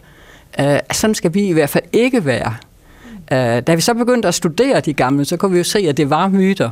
Øh, 0.60 0.80
sådan 0.92 1.16
skal 1.16 1.34
vi 1.34 1.48
i 1.48 1.52
hvert 1.52 1.70
fald 1.70 1.84
ikke 1.94 2.26
være. 2.26 2.56
Øh, 3.32 3.62
da 3.62 3.76
vi 3.76 3.82
så 3.82 3.94
begyndte 3.94 4.28
at 4.28 4.34
studere 4.34 4.80
de 4.80 4.94
gamle, 4.94 5.26
så 5.26 5.38
kunne 5.38 5.52
vi 5.52 5.58
jo 5.58 5.64
se, 5.64 5.80
at 5.80 5.98
det 5.98 6.10
var 6.10 6.28
myter. 6.28 6.70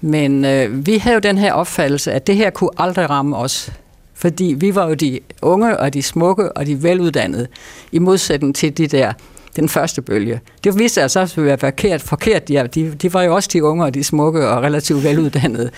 Men 0.00 0.44
øh, 0.44 0.86
vi 0.86 0.98
havde 0.98 1.14
jo 1.14 1.20
den 1.20 1.38
her 1.38 1.52
opfattelse, 1.52 2.12
at 2.12 2.26
det 2.26 2.36
her 2.36 2.50
kunne 2.50 2.70
aldrig 2.76 3.10
ramme 3.10 3.36
os. 3.36 3.72
Fordi 4.14 4.54
vi 4.58 4.74
var 4.74 4.88
jo 4.88 4.94
de 4.94 5.20
unge 5.42 5.80
og 5.80 5.94
de 5.94 6.02
smukke 6.02 6.52
og 6.52 6.66
de 6.66 6.82
veluddannede, 6.82 7.46
i 7.92 7.98
modsætning 7.98 8.54
til 8.54 8.78
de 8.78 8.86
der 8.86 9.12
den 9.56 9.68
første 9.68 10.02
bølge. 10.02 10.40
Det 10.64 10.78
viste 10.78 11.08
sig 11.08 11.10
så 11.10 11.20
at 11.40 11.44
være 11.44 11.58
forkert. 11.58 12.02
forkert. 12.02 12.50
Ja, 12.50 12.66
de, 12.66 12.94
de 13.02 13.14
var 13.14 13.22
jo 13.22 13.34
også 13.34 13.50
de 13.52 13.64
unge 13.64 13.84
og 13.84 13.94
de 13.94 14.04
smukke 14.04 14.48
og 14.48 14.62
relativt 14.62 15.04
veluddannede. 15.04 15.70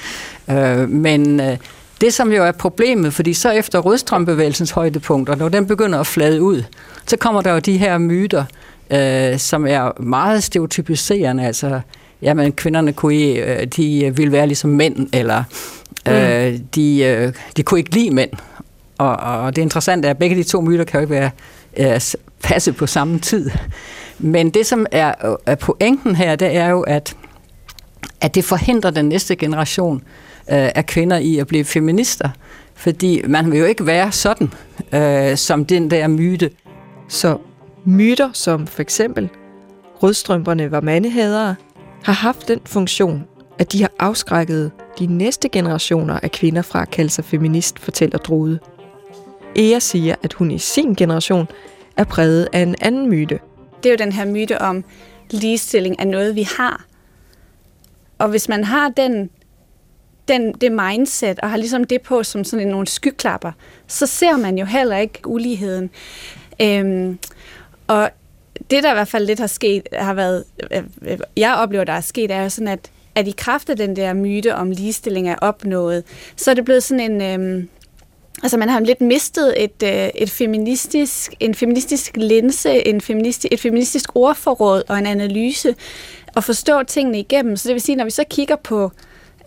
Øh, 0.50 0.90
men 0.90 1.40
øh, 1.40 1.56
Det, 2.00 2.14
som 2.14 2.32
jo 2.32 2.44
er 2.44 2.52
problemet, 2.52 3.14
fordi 3.14 3.34
så 3.34 3.50
efter 3.50 3.78
rødstrømbevægelsens 3.78 4.70
højdepunkter, 4.70 5.34
når 5.34 5.48
den 5.48 5.66
begynder 5.66 6.00
at 6.00 6.06
flade 6.06 6.42
ud, 6.42 6.62
så 7.06 7.16
kommer 7.16 7.42
der 7.42 7.52
jo 7.52 7.58
de 7.58 7.78
her 7.78 7.98
myter, 7.98 8.44
øh, 8.90 9.38
som 9.38 9.66
er 9.66 10.02
meget 10.02 10.42
stereotypiserende, 10.42 11.46
altså, 11.46 11.80
jamen 12.22 12.52
kvinderne 12.52 12.92
kunne, 12.92 13.14
øh, 13.14 13.66
de 13.66 14.12
ville 14.16 14.32
være 14.32 14.46
ligesom 14.46 14.70
mænd, 14.70 15.08
eller 15.12 15.44
øh, 16.08 16.52
mm. 16.52 16.58
de, 16.74 17.02
øh, 17.02 17.32
de 17.56 17.62
kunne 17.62 17.80
ikke 17.80 17.94
lide 17.94 18.10
mænd. 18.10 18.30
Og, 18.98 19.16
og 19.16 19.56
det 19.56 19.62
interessante 19.62 20.06
er, 20.06 20.10
at 20.10 20.18
begge 20.18 20.36
de 20.36 20.42
to 20.42 20.60
myter 20.60 20.84
kan 20.84 21.00
jo 21.00 21.02
ikke 21.02 21.14
være 21.14 21.30
øh, 21.76 22.00
passe 22.42 22.72
på 22.72 22.86
samme 22.86 23.18
tid. 23.18 23.50
Men 24.18 24.50
det, 24.50 24.66
som 24.66 24.86
er, 24.92 25.36
er 25.46 25.54
pointen 25.54 26.16
her, 26.16 26.36
det 26.36 26.56
er 26.56 26.68
jo, 26.68 26.80
at, 26.80 27.16
at 28.20 28.34
det 28.34 28.44
forhindrer 28.44 28.90
den 28.90 29.04
næste 29.04 29.36
generation 29.36 29.96
øh, 30.50 30.70
af 30.74 30.86
kvinder 30.86 31.16
i 31.16 31.38
at 31.38 31.46
blive 31.46 31.64
feminister. 31.64 32.28
Fordi 32.74 33.22
man 33.28 33.50
vil 33.50 33.58
jo 33.58 33.64
ikke 33.64 33.86
være 33.86 34.12
sådan, 34.12 34.52
øh, 34.92 35.36
som 35.36 35.64
den 35.64 35.90
der 35.90 36.08
myte. 36.08 36.50
Så 37.08 37.38
myter 37.84 38.30
som 38.32 38.66
for 38.66 38.82
eksempel 38.82 39.28
rødstrømperne 40.02 40.70
var 40.70 40.80
mandehadere, 40.80 41.54
har 42.04 42.12
haft 42.12 42.48
den 42.48 42.60
funktion, 42.64 43.24
at 43.58 43.72
de 43.72 43.80
har 43.80 43.90
afskrækket 43.98 44.70
de 44.98 45.06
næste 45.06 45.48
generationer 45.48 46.20
af 46.22 46.30
kvinder 46.30 46.62
fra 46.62 46.82
at 46.82 46.90
kalde 46.90 47.10
sig 47.10 47.24
feminist, 47.24 47.78
fortæller 47.78 48.18
Drude. 48.18 48.58
Ea 49.56 49.78
siger, 49.78 50.14
at 50.22 50.32
hun 50.32 50.50
i 50.50 50.58
sin 50.58 50.94
generation 50.94 51.46
er 51.96 52.04
præget 52.04 52.48
af 52.52 52.60
en 52.60 52.74
anden 52.80 53.08
myte. 53.08 53.38
Det 53.82 53.88
er 53.88 53.92
jo 53.92 53.96
den 53.96 54.12
her 54.12 54.24
myte 54.24 54.62
om 54.62 54.84
ligestilling 55.30 56.00
af 56.00 56.06
noget, 56.06 56.34
vi 56.34 56.48
har. 56.56 56.84
Og 58.18 58.28
hvis 58.28 58.48
man 58.48 58.64
har 58.64 58.88
den, 58.88 59.30
den, 60.28 60.52
det 60.52 60.72
mindset, 60.72 61.40
og 61.40 61.50
har 61.50 61.56
ligesom 61.56 61.84
det 61.84 62.02
på 62.02 62.22
som 62.22 62.44
sådan 62.44 62.68
nogle 62.68 62.86
skyklapper, 62.86 63.52
så 63.86 64.06
ser 64.06 64.36
man 64.36 64.58
jo 64.58 64.64
heller 64.64 64.96
ikke 64.96 65.20
uligheden. 65.24 65.90
Øhm, 66.62 67.18
og 67.86 68.10
det, 68.70 68.82
der 68.82 68.90
i 68.90 68.94
hvert 68.94 69.08
fald 69.08 69.26
lidt 69.26 69.38
har 69.38 69.46
sket, 69.46 69.88
har 69.92 70.14
været, 70.14 70.44
øh, 70.70 71.18
jeg 71.36 71.54
oplever, 71.54 71.84
der 71.84 71.92
er 71.92 72.00
sket, 72.00 72.30
er 72.30 72.42
jo 72.42 72.48
sådan, 72.48 72.68
at, 72.68 72.90
at 73.14 73.28
i 73.28 73.34
kraft 73.38 73.70
af 73.70 73.76
den 73.76 73.96
der 73.96 74.12
myte 74.12 74.54
om 74.54 74.70
ligestilling 74.70 75.28
er 75.28 75.36
opnået, 75.40 76.04
så 76.36 76.50
er 76.50 76.54
det 76.54 76.64
blevet 76.64 76.82
sådan 76.82 77.12
en, 77.12 77.22
øhm, 77.22 77.68
Altså 78.42 78.56
man 78.56 78.68
har 78.68 78.80
lidt 78.80 79.00
mistet 79.00 79.64
et, 79.64 79.82
øh, 79.82 80.08
et 80.14 80.30
feministisk, 80.30 81.34
en 81.40 81.54
feministisk 81.54 82.16
linse, 82.16 82.86
en 82.86 83.00
feministisk, 83.00 83.52
et 83.52 83.60
feministisk 83.60 84.10
ordforråd 84.14 84.82
og 84.88 84.98
en 84.98 85.06
analyse 85.06 85.74
og 86.34 86.44
forstå 86.44 86.82
tingene 86.82 87.18
igennem. 87.18 87.56
Så 87.56 87.68
det 87.68 87.74
vil 87.74 87.82
sige, 87.82 87.96
når 87.96 88.04
vi 88.04 88.10
så 88.10 88.24
kigger 88.30 88.56
på, 88.56 88.92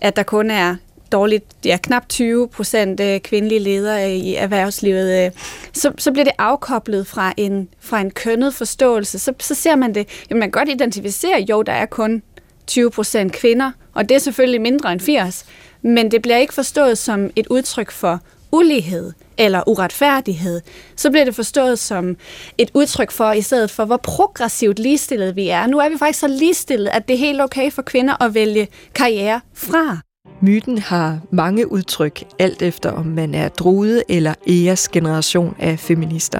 at 0.01 0.15
der 0.15 0.23
kun 0.23 0.51
er 0.51 0.75
dårligt, 1.11 1.45
ja, 1.65 1.77
knap 1.83 2.09
20 2.09 2.47
procent 2.47 2.99
øh, 2.99 3.19
kvindelige 3.19 3.59
ledere 3.59 4.15
i 4.15 4.35
erhvervslivet, 4.35 5.25
øh, 5.25 5.31
så, 5.73 5.91
så 5.97 6.11
bliver 6.11 6.23
det 6.23 6.33
afkoblet 6.37 7.07
fra 7.07 7.33
en, 7.37 7.69
fra 7.79 8.01
en 8.01 8.11
kønnet 8.11 8.53
forståelse. 8.53 9.19
Så, 9.19 9.33
så 9.39 9.55
ser 9.55 9.75
man 9.75 9.95
det, 9.95 10.07
jamen 10.29 10.39
man 10.39 10.51
kan 10.51 10.59
godt 10.59 10.69
identificere, 10.69 11.45
jo, 11.49 11.61
der 11.61 11.73
er 11.73 11.85
kun 11.85 12.21
20 12.67 12.91
procent 12.91 13.33
kvinder, 13.33 13.71
og 13.93 14.09
det 14.09 14.15
er 14.15 14.19
selvfølgelig 14.19 14.61
mindre 14.61 14.91
end 14.91 14.99
80, 14.99 15.45
men 15.81 16.11
det 16.11 16.21
bliver 16.21 16.37
ikke 16.37 16.53
forstået 16.53 16.97
som 16.97 17.29
et 17.35 17.47
udtryk 17.47 17.91
for 17.91 18.19
ulighed 18.51 19.11
eller 19.37 19.63
uretfærdighed, 19.67 20.61
så 20.95 21.11
bliver 21.11 21.25
det 21.25 21.35
forstået 21.35 21.79
som 21.79 22.17
et 22.57 22.71
udtryk 22.73 23.11
for, 23.11 23.31
i 23.31 23.41
stedet 23.41 23.71
for, 23.71 23.85
hvor 23.85 23.97
progressivt 23.97 24.79
ligestillet 24.79 25.35
vi 25.35 25.49
er. 25.49 25.67
Nu 25.67 25.77
er 25.77 25.89
vi 25.89 25.97
faktisk 25.97 26.19
så 26.19 26.27
ligestillet, 26.27 26.87
at 26.87 27.07
det 27.07 27.13
er 27.13 27.17
helt 27.17 27.41
okay 27.41 27.71
for 27.71 27.81
kvinder 27.81 28.23
at 28.23 28.33
vælge 28.33 28.67
karriere 28.95 29.41
fra. 29.53 29.97
Myten 30.41 30.77
har 30.77 31.19
mange 31.31 31.71
udtryk, 31.71 32.23
alt 32.39 32.61
efter 32.61 32.91
om 32.91 33.05
man 33.05 33.35
er 33.35 33.49
drude 33.49 34.03
eller 34.09 34.33
æres 34.47 34.89
generation 34.89 35.55
af 35.59 35.79
feminister. 35.79 36.39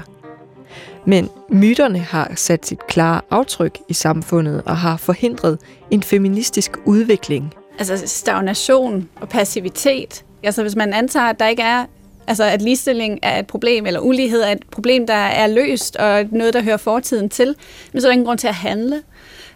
Men 1.05 1.29
myterne 1.49 1.99
har 1.99 2.31
sat 2.35 2.65
sit 2.65 2.87
klare 2.87 3.21
aftryk 3.29 3.79
i 3.89 3.93
samfundet 3.93 4.61
og 4.65 4.77
har 4.77 4.97
forhindret 4.97 5.57
en 5.91 6.03
feministisk 6.03 6.71
udvikling. 6.85 7.53
Altså 7.79 8.07
stagnation 8.07 9.09
og 9.21 9.29
passivitet. 9.29 10.25
Altså 10.43 10.61
hvis 10.61 10.75
man 10.75 10.93
antager, 10.93 11.25
at 11.25 11.39
der 11.39 11.47
ikke 11.47 11.61
er 11.61 11.85
Altså 12.29 12.43
at 12.43 12.61
ligestilling 12.61 13.19
er 13.21 13.39
et 13.39 13.47
problem, 13.47 13.85
eller 13.85 13.99
ulighed 13.99 14.41
er 14.41 14.51
et 14.51 14.63
problem, 14.71 15.07
der 15.07 15.13
er 15.13 15.47
løst, 15.47 15.95
og 15.95 16.25
noget, 16.31 16.53
der 16.53 16.61
hører 16.61 16.77
fortiden 16.77 17.29
til, 17.29 17.55
men 17.93 18.01
så 18.01 18.07
er 18.07 18.09
der 18.09 18.13
ingen 18.13 18.25
grund 18.25 18.39
til 18.39 18.47
at 18.47 18.55
handle. 18.55 19.01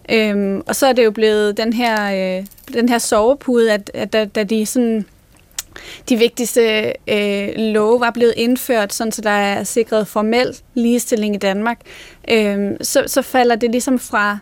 Øhm, 0.09 0.61
og 0.67 0.75
så 0.75 0.87
er 0.87 0.93
det 0.93 1.05
jo 1.05 1.11
blevet 1.11 1.57
den 1.57 1.73
her, 1.73 2.37
øh, 2.37 2.45
den 2.73 2.89
her 2.89 2.97
sovepude, 2.97 3.71
at, 3.71 3.91
at 3.93 4.13
da, 4.13 4.25
da 4.25 4.43
de 4.43 4.65
sådan 4.65 5.05
de 6.09 6.17
vigtigste 6.17 6.93
øh, 7.07 7.49
love 7.57 7.99
var 7.99 8.11
blevet 8.11 8.33
indført, 8.37 8.93
sådan 8.93 9.11
så 9.11 9.21
der 9.21 9.29
er 9.29 9.63
sikret 9.63 10.07
formel 10.07 10.57
ligestilling 10.73 11.35
i 11.35 11.37
Danmark, 11.37 11.79
øh, 12.29 12.71
så, 12.81 13.03
så 13.07 13.21
falder 13.21 13.55
det 13.55 13.71
ligesom 13.71 13.99
fra 13.99 14.37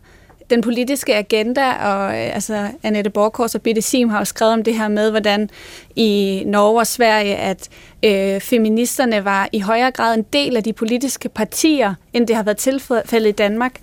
den 0.51 0.61
politiske 0.61 1.15
agenda, 1.15 1.71
og 1.71 2.05
øh, 2.05 2.35
altså 2.35 2.67
Annette 2.83 3.09
Borgårds 3.09 3.55
og 3.55 3.61
Bitte 3.61 3.81
Sim 3.81 4.09
har 4.09 4.19
jo 4.19 4.25
skrevet 4.25 4.53
om 4.53 4.63
det 4.63 4.75
her 4.75 4.87
med, 4.87 5.09
hvordan 5.09 5.49
i 5.95 6.43
Norge 6.45 6.79
og 6.79 6.87
Sverige, 6.87 7.35
at 7.35 7.69
øh, 8.03 8.41
feministerne 8.41 9.25
var 9.25 9.49
i 9.51 9.59
højere 9.59 9.91
grad 9.91 10.17
en 10.17 10.25
del 10.33 10.57
af 10.57 10.63
de 10.63 10.73
politiske 10.73 11.29
partier, 11.29 11.93
end 12.13 12.27
det 12.27 12.35
har 12.35 12.43
været 12.43 12.57
tilfældet 12.57 13.29
i 13.29 13.31
Danmark. 13.31 13.75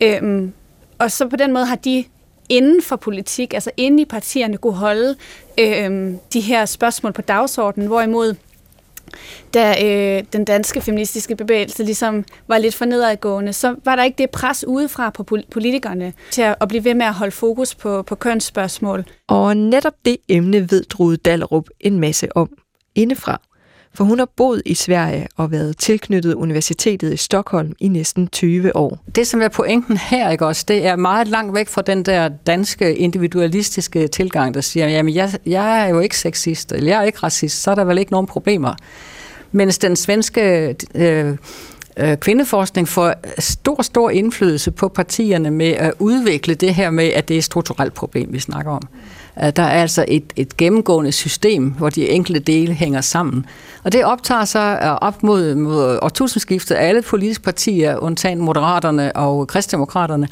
Øhm, 0.00 0.52
og 0.98 1.10
så 1.10 1.28
på 1.28 1.36
den 1.36 1.52
måde 1.52 1.66
har 1.66 1.76
de 1.76 2.04
inden 2.48 2.82
for 2.82 2.96
politik, 2.96 3.54
altså 3.54 3.70
inde 3.76 4.02
i 4.02 4.04
partierne, 4.04 4.56
kunne 4.56 4.74
holde 4.74 5.16
øh, 5.58 6.12
de 6.32 6.40
her 6.40 6.66
spørgsmål 6.66 7.12
på 7.12 7.22
dagsordenen, 7.22 7.88
hvorimod 7.88 8.34
da 9.54 9.74
øh, 9.84 10.24
den 10.32 10.44
danske 10.44 10.80
feministiske 10.80 11.36
bevægelse 11.36 11.84
ligesom 11.84 12.24
var 12.48 12.58
lidt 12.58 12.74
for 12.74 12.84
nedadgående, 12.84 13.52
så 13.52 13.74
var 13.84 13.96
der 13.96 14.04
ikke 14.04 14.18
det 14.18 14.30
pres 14.30 14.64
udefra 14.66 15.10
på 15.10 15.24
politikerne 15.50 16.12
til 16.30 16.42
at, 16.42 16.68
blive 16.68 16.84
ved 16.84 16.94
med 16.94 17.06
at 17.06 17.14
holde 17.14 17.32
fokus 17.32 17.74
på, 17.74 18.02
på 18.02 18.14
kønsspørgsmål. 18.14 19.04
Og 19.28 19.56
netop 19.56 19.94
det 20.04 20.16
emne 20.28 20.70
ved 20.70 20.84
Drude 20.84 21.16
Dallerup 21.16 21.68
en 21.80 22.00
masse 22.00 22.36
om 22.36 22.48
indefra 22.94 23.40
for 23.98 24.04
hun 24.04 24.18
har 24.18 24.28
boet 24.36 24.62
i 24.64 24.74
Sverige 24.74 25.26
og 25.36 25.50
været 25.50 25.76
tilknyttet 25.78 26.34
universitetet 26.34 27.12
i 27.12 27.16
Stockholm 27.16 27.72
i 27.78 27.88
næsten 27.88 28.28
20 28.28 28.76
år. 28.76 28.98
Det, 29.14 29.26
som 29.26 29.42
er 29.42 29.48
pointen 29.48 29.96
her, 29.96 30.30
ikke 30.30 30.46
også, 30.46 30.64
det 30.68 30.86
er 30.86 30.96
meget 30.96 31.28
langt 31.28 31.54
væk 31.54 31.68
fra 31.68 31.82
den 31.82 32.02
der 32.02 32.28
danske 32.28 32.96
individualistiske 32.96 34.08
tilgang, 34.08 34.54
der 34.54 34.60
siger, 34.60 34.88
jamen 34.88 35.14
jeg, 35.14 35.30
jeg 35.46 35.84
er 35.84 35.88
jo 35.88 36.00
ikke 36.00 36.18
sexist, 36.18 36.72
eller 36.72 36.88
jeg 36.88 36.98
er 36.98 37.02
ikke 37.02 37.18
racist, 37.18 37.62
så 37.62 37.70
er 37.70 37.74
der 37.74 37.84
vel 37.84 37.98
ikke 37.98 38.12
nogen 38.12 38.26
problemer. 38.26 38.74
Mens 39.52 39.78
den 39.78 39.96
svenske 39.96 40.76
øh, 40.94 41.36
øh, 41.96 42.16
kvindeforskning 42.16 42.88
får 42.88 43.14
stor, 43.38 43.82
stor 43.82 44.10
indflydelse 44.10 44.70
på 44.70 44.88
partierne 44.88 45.50
med 45.50 45.70
at 45.70 45.92
udvikle 45.98 46.54
det 46.54 46.74
her 46.74 46.90
med, 46.90 47.04
at 47.04 47.28
det 47.28 47.34
er 47.34 47.38
et 47.38 47.44
strukturelt 47.44 47.94
problem, 47.94 48.32
vi 48.32 48.38
snakker 48.38 48.72
om. 48.72 48.82
Øh, 49.42 49.52
der 49.56 49.62
er 49.62 49.80
altså 49.82 50.04
et, 50.08 50.32
et 50.36 50.56
gennemgående 50.56 51.12
system, 51.12 51.70
hvor 51.70 51.90
de 51.90 52.08
enkelte 52.08 52.40
dele 52.40 52.74
hænger 52.74 53.00
sammen. 53.00 53.46
Og 53.84 53.92
det 53.92 54.04
optager 54.04 54.44
sig 54.44 54.80
øh, 54.82 54.90
op 54.90 55.22
mod, 55.22 55.54
mod 55.54 55.98
årtusindskiftet 56.02 56.74
af 56.74 56.88
alle 56.88 57.02
politiske 57.02 57.44
partier, 57.44 57.96
undtagen 57.96 58.38
Moderaterne 58.38 59.16
og 59.16 59.48
Kristdemokraterne. 59.48 60.28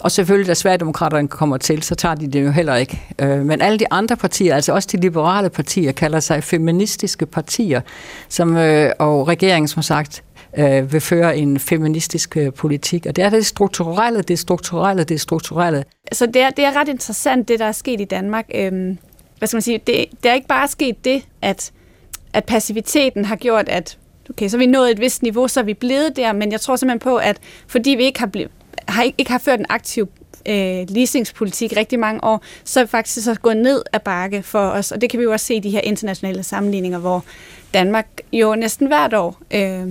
Og 0.00 0.10
selvfølgelig, 0.10 0.48
da 0.48 0.54
Sverigedemokraterne 0.54 1.28
kommer 1.28 1.56
til, 1.56 1.82
så 1.82 1.94
tager 1.94 2.14
de 2.14 2.26
det 2.26 2.44
jo 2.44 2.50
heller 2.50 2.74
ikke. 2.74 3.02
Øh, 3.18 3.44
men 3.44 3.62
alle 3.62 3.78
de 3.78 3.84
andre 3.90 4.16
partier, 4.16 4.54
altså 4.54 4.72
også 4.72 4.88
de 4.92 5.00
liberale 5.00 5.50
partier, 5.50 5.92
kalder 5.92 6.20
sig 6.20 6.44
feministiske 6.44 7.26
partier, 7.26 7.80
som, 8.28 8.56
og 8.98 9.28
regeringen, 9.28 9.68
som 9.68 9.82
sagt, 9.82 10.22
øh, 10.58 10.92
vil 10.92 11.00
føre 11.00 11.36
en 11.36 11.58
feministisk 11.58 12.36
øh, 12.36 12.52
politik. 12.52 13.06
Og 13.06 13.16
det 13.16 13.24
er 13.24 13.30
det 13.30 13.46
strukturelle, 13.46 14.22
det 14.22 14.38
strukturelle, 14.38 15.04
det 15.04 15.20
strukturelle. 15.20 15.84
Så 16.12 16.26
det 16.26 16.42
er, 16.42 16.50
det 16.50 16.64
er 16.64 16.76
ret 16.76 16.88
interessant, 16.88 17.48
det 17.48 17.58
der 17.58 17.64
er 17.64 17.72
sket 17.72 18.00
i 18.00 18.04
Danmark. 18.04 18.46
Øhm, 18.54 18.98
hvad 19.38 19.48
skal 19.48 19.56
man 19.56 19.62
sige? 19.62 19.78
Det, 19.78 20.04
det 20.22 20.30
er 20.30 20.34
ikke 20.34 20.48
bare 20.48 20.68
sket 20.68 21.04
det, 21.04 21.22
at, 21.42 21.72
at 22.32 22.44
passiviteten 22.44 23.24
har 23.24 23.36
gjort, 23.36 23.68
at 23.68 23.98
okay, 24.30 24.48
så 24.48 24.56
er 24.56 24.58
vi 24.58 24.66
nået 24.66 24.90
et 24.90 25.00
vist 25.00 25.22
niveau, 25.22 25.48
så 25.48 25.60
er 25.60 25.64
vi 25.64 25.74
blevet 25.74 26.16
der, 26.16 26.32
men 26.32 26.52
jeg 26.52 26.60
tror 26.60 26.76
simpelthen 26.76 26.98
på, 26.98 27.16
at 27.16 27.38
fordi 27.66 27.90
vi 27.90 28.04
ikke 28.04 28.18
har, 28.18 28.26
blivet, 28.26 28.50
har, 28.88 29.02
ikke, 29.02 29.14
ikke 29.18 29.30
har 29.30 29.38
ført 29.38 29.60
en 29.60 29.66
aktiv 29.68 30.08
øh, 30.48 30.86
leasingspolitik 30.88 31.72
rigtig 31.76 31.98
mange 31.98 32.24
år, 32.24 32.42
så 32.64 32.80
er 32.80 32.84
vi 32.84 32.88
faktisk 32.88 33.24
så 33.24 33.34
gået 33.34 33.56
ned 33.56 33.82
ad 33.92 34.00
bakke 34.00 34.42
for 34.42 34.68
os, 34.68 34.92
og 34.92 35.00
det 35.00 35.10
kan 35.10 35.18
vi 35.18 35.24
jo 35.24 35.32
også 35.32 35.46
se 35.46 35.54
i 35.54 35.60
de 35.60 35.70
her 35.70 35.80
internationale 35.80 36.42
sammenligninger, 36.42 36.98
hvor 36.98 37.24
Danmark 37.74 38.06
jo 38.32 38.54
næsten 38.54 38.86
hvert 38.86 39.14
år 39.14 39.40
øh, 39.50 39.86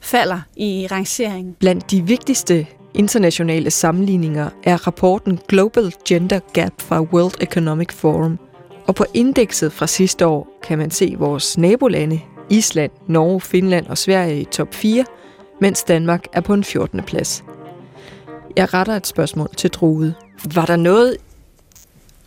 falder 0.00 0.40
i 0.56 0.86
rangeringen. 0.90 1.56
Blandt 1.60 1.90
de 1.90 2.06
vigtigste 2.06 2.66
internationale 2.94 3.70
sammenligninger 3.70 4.50
er 4.64 4.86
rapporten 4.86 5.38
Global 5.48 5.92
Gender 6.08 6.40
Gap 6.52 6.72
fra 6.78 7.00
World 7.00 7.34
Economic 7.40 7.92
Forum. 7.92 8.38
Og 8.86 8.94
på 8.94 9.04
indekset 9.14 9.72
fra 9.72 9.86
sidste 9.86 10.26
år 10.26 10.48
kan 10.62 10.78
man 10.78 10.90
se 10.90 11.14
vores 11.18 11.58
nabolande, 11.58 12.20
Island, 12.50 12.90
Norge, 13.06 13.40
Finland 13.40 13.86
og 13.86 13.98
Sverige 13.98 14.40
i 14.40 14.44
top 14.44 14.74
4, 14.74 15.04
mens 15.60 15.84
Danmark 15.84 16.24
er 16.32 16.40
på 16.40 16.54
en 16.54 16.64
14. 16.64 17.02
plads. 17.02 17.44
Jeg 18.56 18.74
retter 18.74 18.96
et 18.96 19.06
spørgsmål 19.06 19.48
til 19.56 19.70
Drude. 19.70 20.14
Var 20.54 20.66
der 20.66 20.76
noget, 20.76 21.16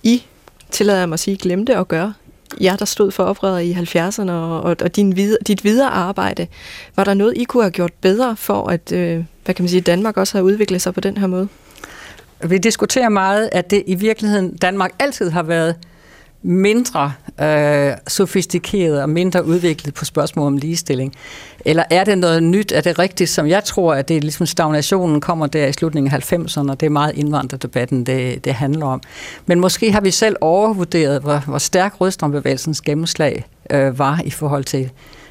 I, 0.04 0.24
tillader 0.72 1.00
jeg 1.00 1.10
mig 1.10 1.14
at 1.14 1.20
sige, 1.20 1.38
glemte 1.38 1.76
at 1.76 1.88
gøre 1.88 2.14
jer, 2.62 2.76
der 2.76 2.86
stod 2.86 3.12
for 3.12 3.24
oprøret 3.24 3.64
i 3.64 3.74
70'erne 3.74 4.32
og, 4.32 4.62
og, 4.62 4.76
og 4.82 4.96
din 4.96 5.16
videre, 5.16 5.38
dit 5.48 5.64
videre 5.64 5.90
arbejde, 5.90 6.48
var 6.96 7.04
der 7.04 7.14
noget, 7.14 7.38
I 7.38 7.44
kunne 7.44 7.64
have 7.64 7.72
gjort 7.72 7.94
bedre 8.02 8.36
for, 8.36 8.70
at 8.70 8.92
øh, 8.92 9.24
hvad 9.46 9.56
kan 9.56 9.64
man 9.64 9.70
sige, 9.70 9.82
Danmark 9.82 10.18
også 10.18 10.38
har 10.38 10.44
udviklet 10.44 10.82
sig 10.82 10.94
på 10.94 11.02
den 11.02 11.18
her 11.18 11.28
måde? 11.28 11.48
Vi 12.44 12.58
diskuterer 12.58 13.10
meget, 13.10 13.50
at 13.52 13.72
det 13.72 13.84
i 13.88 13.96
virkeligheden 13.96 14.56
Danmark 14.58 14.92
altid 15.00 15.30
har 15.30 15.44
været 15.44 15.76
mindre 16.44 17.14
øh, 17.42 17.92
sofistikeret 18.08 19.02
og 19.02 19.10
mindre 19.10 19.46
udviklet 19.46 19.94
på 19.94 20.06
spørgsmål 20.06 20.48
om 20.48 20.58
ligestilling? 20.58 21.14
Eller 21.66 21.84
er 21.90 22.04
det 22.04 22.18
noget 22.18 22.44
nyt? 22.44 22.72
Er 22.72 22.82
det 22.82 23.00
rigtigt, 23.00 23.30
som 23.30 23.48
jeg 23.48 23.64
tror, 23.64 23.94
at 23.94 24.08
det 24.08 24.18
er 24.18 24.22
ligesom 24.22 24.46
stagnationen 24.46 25.22
kommer 25.22 25.48
der 25.48 25.68
i 25.68 25.74
slutningen 25.74 26.14
af 26.14 26.34
90'erne, 26.34 26.70
og 26.70 26.80
det 26.80 26.86
er 26.86 26.90
meget 26.90 27.16
indvandrerdebatten, 27.16 28.04
det, 28.04 28.46
det 28.46 28.54
handler 28.54 28.86
om. 28.86 29.02
Men 29.46 29.60
måske 29.60 29.92
har 29.92 30.02
vi 30.02 30.12
selv 30.12 30.36
overvurderet, 30.42 31.22
hvor, 31.22 31.38
hvor 31.38 31.58
stærk 31.58 32.02
rødstrømbevægelsens 32.02 32.82
gennemslag 32.82 33.46
øh, 33.70 34.00
var 34.00 34.22
i 34.26 34.30
forhold 34.30 34.64
til 34.64 34.90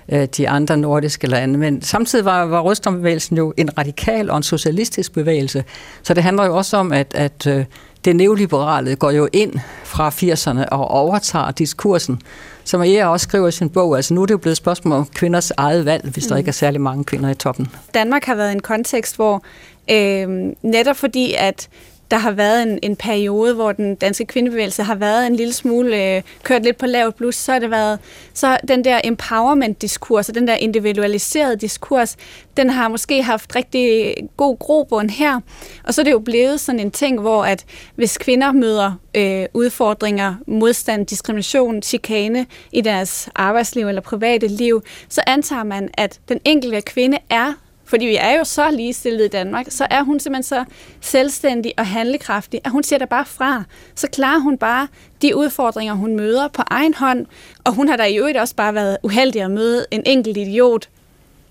øh, 0.08 0.28
de 0.36 0.48
andre 0.48 0.76
nordiske 0.76 1.26
lande. 1.26 1.58
Men 1.58 1.82
samtidig 1.82 2.24
var, 2.24 2.44
var 2.44 2.60
rødstrømbevægelsen 2.60 3.36
jo 3.36 3.54
en 3.56 3.78
radikal 3.78 4.30
og 4.30 4.36
en 4.36 4.42
socialistisk 4.42 5.12
bevægelse. 5.12 5.64
Så 6.02 6.14
det 6.14 6.22
handler 6.22 6.44
jo 6.44 6.56
også 6.56 6.76
om, 6.76 6.92
at, 6.92 7.14
at 7.14 7.46
øh, 7.46 7.64
det 8.04 8.16
neoliberale 8.16 8.96
går 8.96 9.10
jo 9.10 9.28
ind 9.32 9.52
fra 9.84 10.08
80'erne 10.08 10.68
og 10.68 10.88
overtager 10.88 11.50
diskursen. 11.50 12.20
Som 12.64 12.80
Maria 12.80 13.06
også 13.06 13.24
skriver 13.24 13.48
i 13.48 13.52
sin 13.52 13.70
bog, 13.70 13.96
altså 13.96 14.14
nu 14.14 14.22
er 14.22 14.26
det 14.26 14.32
jo 14.32 14.38
blevet 14.38 14.52
et 14.52 14.56
spørgsmål 14.56 14.98
om 14.98 15.06
kvinders 15.06 15.50
eget 15.56 15.84
valg, 15.84 16.04
hvis 16.04 16.24
mm. 16.24 16.28
der 16.28 16.36
ikke 16.36 16.48
er 16.48 16.52
særlig 16.52 16.80
mange 16.80 17.04
kvinder 17.04 17.30
i 17.30 17.34
toppen. 17.34 17.68
Danmark 17.94 18.24
har 18.24 18.34
været 18.34 18.52
en 18.52 18.60
kontekst, 18.60 19.16
hvor 19.16 19.44
øh, 19.90 20.28
netop 20.62 20.96
fordi, 20.96 21.34
at 21.38 21.68
der 22.10 22.18
har 22.18 22.30
været 22.30 22.62
en, 22.62 22.78
en 22.82 22.96
periode, 22.96 23.54
hvor 23.54 23.72
den 23.72 23.94
danske 23.94 24.24
kvindebevægelse 24.24 24.82
har 24.82 24.94
været 24.94 25.26
en 25.26 25.36
lille 25.36 25.52
smule 25.52 26.16
øh, 26.16 26.22
kørt 26.42 26.62
lidt 26.62 26.76
på 26.76 26.86
lavt 26.86 27.16
blus, 27.16 27.34
så 27.34 27.52
har 27.52 27.58
det 27.58 27.70
været 27.70 27.98
så 28.34 28.58
den 28.68 28.84
der 28.84 29.00
empowerment-diskurs 29.04 30.28
og 30.28 30.34
den 30.34 30.48
der 30.48 30.54
individualiserede 30.54 31.56
diskurs, 31.56 32.16
den 32.56 32.70
har 32.70 32.88
måske 32.88 33.22
haft 33.22 33.56
rigtig 33.56 34.14
god 34.36 34.58
grobund 34.58 35.10
her. 35.10 35.40
Og 35.84 35.94
så 35.94 36.02
er 36.02 36.04
det 36.04 36.12
jo 36.12 36.18
blevet 36.18 36.60
sådan 36.60 36.80
en 36.80 36.90
ting, 36.90 37.20
hvor 37.20 37.44
at 37.44 37.64
hvis 37.94 38.18
kvinder 38.18 38.52
møder 38.52 38.92
øh, 39.14 39.46
udfordringer, 39.54 40.34
modstand, 40.46 41.06
diskrimination, 41.06 41.82
chikane 41.82 42.46
i 42.72 42.80
deres 42.80 43.28
arbejdsliv 43.34 43.88
eller 43.88 44.02
private 44.02 44.46
liv, 44.46 44.82
så 45.08 45.22
antager 45.26 45.64
man, 45.64 45.90
at 45.94 46.20
den 46.28 46.40
enkelte 46.44 46.80
kvinde 46.80 47.18
er 47.30 47.52
fordi 47.84 48.06
vi 48.06 48.16
er 48.16 48.38
jo 48.38 48.44
så 48.44 48.70
ligestillede 48.70 49.24
i 49.24 49.28
Danmark, 49.28 49.66
så 49.68 49.86
er 49.90 50.02
hun 50.02 50.20
simpelthen 50.20 50.42
så 50.42 50.64
selvstændig 51.00 51.72
og 51.78 51.86
handlekraftig, 51.86 52.60
at 52.64 52.70
hun 52.70 52.82
siger 52.82 52.98
der 52.98 53.06
bare 53.06 53.24
fra. 53.24 53.64
Så 53.94 54.08
klarer 54.08 54.38
hun 54.38 54.58
bare 54.58 54.88
de 55.22 55.36
udfordringer, 55.36 55.94
hun 55.94 56.16
møder 56.16 56.48
på 56.48 56.62
egen 56.66 56.94
hånd, 56.94 57.26
og 57.64 57.74
hun 57.74 57.88
har 57.88 57.96
da 57.96 58.04
i 58.04 58.18
øvrigt 58.18 58.38
også 58.38 58.56
bare 58.56 58.74
været 58.74 58.98
uheldig 59.02 59.42
at 59.42 59.50
møde 59.50 59.86
en 59.90 60.02
enkelt 60.06 60.36
idiot, 60.36 60.88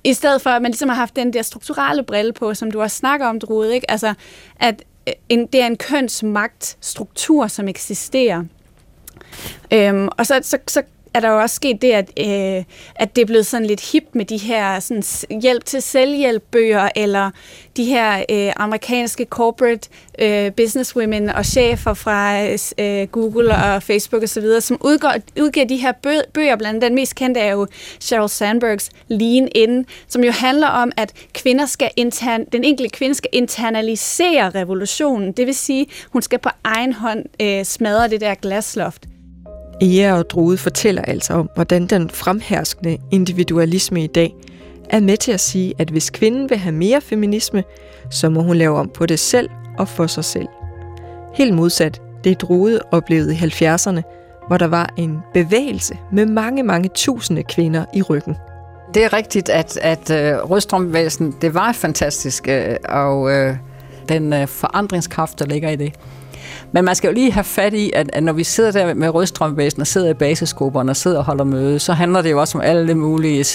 i 0.03 0.13
stedet 0.13 0.41
for, 0.41 0.50
at 0.50 0.61
man 0.61 0.71
ligesom 0.71 0.89
har 0.89 0.95
haft 0.95 1.15
den 1.15 1.33
der 1.33 1.41
strukturelle 1.41 2.03
brille 2.03 2.33
på, 2.33 2.53
som 2.53 2.71
du 2.71 2.81
også 2.81 2.97
snakker 2.97 3.27
om, 3.27 3.39
Drude, 3.39 3.73
ikke? 3.73 3.91
Altså, 3.91 4.13
at 4.59 4.83
øh, 5.07 5.13
en, 5.29 5.47
det 5.47 5.61
er 5.61 5.67
en 5.67 5.77
kønsmagtstruktur, 5.77 7.47
som 7.47 7.67
eksisterer. 7.67 8.43
Øhm, 9.73 10.07
og 10.17 10.25
så, 10.25 10.39
så, 10.41 10.57
så 10.67 10.81
er 11.13 11.20
der 11.20 11.30
jo 11.30 11.39
også 11.41 11.56
sket 11.56 11.82
det, 11.82 11.91
at, 11.91 12.12
øh, 12.20 12.63
at 12.96 13.15
det 13.15 13.22
er 13.22 13.25
blevet 13.25 13.46
sådan 13.46 13.68
lidt 13.68 13.91
hip 13.91 14.03
med 14.13 14.25
de 14.25 14.38
her 14.38 14.80
sådan, 14.80 15.03
hjælp 15.41 15.65
til 15.65 15.82
selvhjælpbøger, 15.82 16.89
eller 16.96 17.32
de 17.77 17.84
her 17.84 18.24
øh, 18.30 18.53
amerikanske 18.56 19.25
corporate 19.30 19.89
øh, 20.20 20.51
businesswomen 20.51 21.30
og 21.30 21.46
chefer 21.46 21.94
fra 21.94 22.46
øh, 22.80 23.08
Google 23.08 23.56
og 23.56 23.84
Facebook 23.84 24.24
osv., 24.24 24.62
som 24.62 24.77
udgår, 24.82 25.13
udgiver 25.41 25.65
de 25.65 25.77
her 25.77 25.91
bøger, 26.34 26.56
blandt 26.56 26.65
andet 26.65 26.82
den 26.82 26.96
mest 26.96 27.15
kendte 27.15 27.39
er 27.39 27.51
jo 27.51 27.68
Sheryl 28.00 28.30
Sandbergs 28.30 28.89
Lean 29.08 29.50
In, 29.56 29.86
som 30.08 30.24
jo 30.24 30.32
handler 30.32 30.68
om, 30.68 30.91
at 30.98 31.13
kvinder 31.34 31.65
skal 31.65 31.91
intern, 31.96 32.46
den 32.46 32.63
enkelte 32.63 32.89
kvinde 32.98 33.15
skal 33.15 33.30
internalisere 33.34 34.50
revolutionen, 34.50 35.31
det 35.31 35.46
vil 35.46 35.55
sige, 35.55 35.88
hun 36.09 36.22
skal 36.22 36.40
på 36.40 36.50
egen 36.64 36.94
hånd 36.94 37.25
øh, 37.42 37.66
smadre 37.66 38.07
det 38.07 38.22
der 38.22 38.35
glasloft. 38.35 39.10
Ea 39.81 40.14
og 40.14 40.29
Drude 40.29 40.57
fortæller 40.57 41.01
altså 41.01 41.34
om, 41.34 41.50
hvordan 41.55 41.88
den 41.88 42.10
fremherskende 42.10 42.98
individualisme 43.12 44.03
i 44.03 44.07
dag 44.07 44.36
er 44.90 45.00
med 45.00 45.18
til 45.18 45.31
at 45.31 45.40
sige, 45.40 45.74
at 45.77 45.90
hvis 45.90 46.10
kvinden 46.10 46.50
vil 46.50 46.57
have 46.57 46.75
mere 46.75 47.01
feminisme, 47.01 47.64
så 48.10 48.29
må 48.29 48.42
hun 48.42 48.57
lave 48.57 48.77
om 48.77 48.90
på 48.90 49.05
det 49.05 49.20
selv 49.20 49.50
og 49.77 49.88
for 49.88 50.07
sig 50.07 50.25
selv. 50.25 50.48
Helt 51.34 51.53
modsat 51.53 52.01
det 52.24 52.42
Drude 52.42 52.79
oplevede 52.92 53.34
i 53.34 53.38
70'erne, 53.38 54.01
hvor 54.48 54.57
der 54.57 54.68
var 54.68 54.94
en 54.98 55.18
bevægelse 55.34 55.98
med 56.12 56.25
mange, 56.25 56.64
mange 56.64 56.90
tusinde 56.96 57.44
kvinder 57.44 57.86
i 57.94 58.01
ryggen. 58.01 58.36
Det 58.94 59.03
er 59.03 59.14
rigtigt, 59.14 59.50
at, 59.50 59.77
at 59.77 60.10
uh, 60.10 60.50
rødstrømbevægelsen, 60.51 61.36
det 61.42 61.53
var 61.53 61.72
fantastisk, 61.72 62.48
uh, 62.50 62.96
og 62.96 63.22
uh, 63.22 63.55
den 64.10 64.34
uh, 64.34 64.48
forandringskraft, 64.48 65.40
der 65.40 65.46
ligger 65.46 65.70
i 65.70 65.75
det. 65.75 65.94
Men 66.72 66.86
man 66.86 66.96
skal 66.96 67.07
jo 67.07 67.14
lige 67.14 67.31
have 67.31 67.44
fat 67.44 67.74
i, 67.74 67.92
at, 67.96 68.10
at 68.14 68.24
når 68.24 68.34
vi 68.34 68.44
sidder 68.44 68.72
der 68.72 68.94
med 68.94 69.10
rødstrømbevægelsen 69.10 69.81
og 69.81 69.88
sidder 69.88 70.10
i 70.10 70.14
basisgrupperne 70.14 70.92
og 70.92 70.96
sidder 70.96 71.18
og 71.18 71.24
holder 71.24 71.44
møde, 71.44 71.79
så 71.79 71.94
handler 71.94 72.22
det 72.22 72.31
jo 72.31 72.40
også 72.40 72.57
om 72.57 72.64
alle 72.64 72.96
mulige 72.96 73.46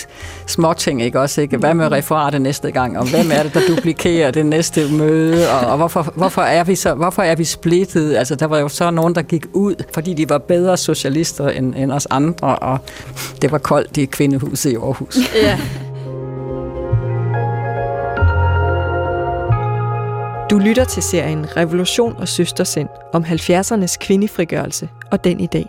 småting, 0.46 1.02
ikke 1.02 1.20
også? 1.20 1.40
Ikke? 1.40 1.56
Hvad 1.56 1.74
med 1.74 1.92
referatet 1.92 2.42
næste 2.42 2.70
gang? 2.70 2.98
Og 2.98 3.10
hvem 3.10 3.30
er 3.32 3.42
det, 3.42 3.54
der 3.54 3.60
duplikerer 3.68 4.30
det 4.30 4.46
næste 4.46 4.92
møde? 4.92 5.50
Og, 5.50 5.70
og 5.70 5.76
hvorfor, 5.76 6.12
hvorfor, 6.14 6.42
er 6.42 6.64
vi 6.64 6.74
så, 6.74 6.94
hvorfor 6.94 7.22
er 7.22 7.34
vi 7.34 7.44
splittet? 7.44 8.16
Altså, 8.16 8.34
der 8.34 8.46
var 8.46 8.58
jo 8.58 8.68
så 8.68 8.90
nogen, 8.90 9.14
der 9.14 9.22
gik 9.22 9.46
ud, 9.52 9.74
fordi 9.94 10.14
de 10.14 10.28
var 10.28 10.38
bedre 10.38 10.76
socialister 10.76 11.48
end, 11.48 11.74
end 11.76 11.92
os 11.92 12.06
andre, 12.10 12.56
og 12.56 12.78
det 13.42 13.52
var 13.52 13.58
koldt 13.58 13.96
i 13.96 14.04
kvindehuset 14.04 14.70
i 14.70 14.74
Aarhus. 14.74 15.18
Ja. 15.42 15.58
Du 20.56 20.60
lytter 20.60 20.84
til 20.84 21.02
serien 21.02 21.56
Revolution 21.56 22.16
og 22.16 22.28
Søstersind 22.28 22.88
om 23.12 23.24
70'ernes 23.24 23.96
kvindefrigørelse 23.98 24.88
og 25.10 25.24
den 25.24 25.40
i 25.40 25.46
dag. 25.46 25.66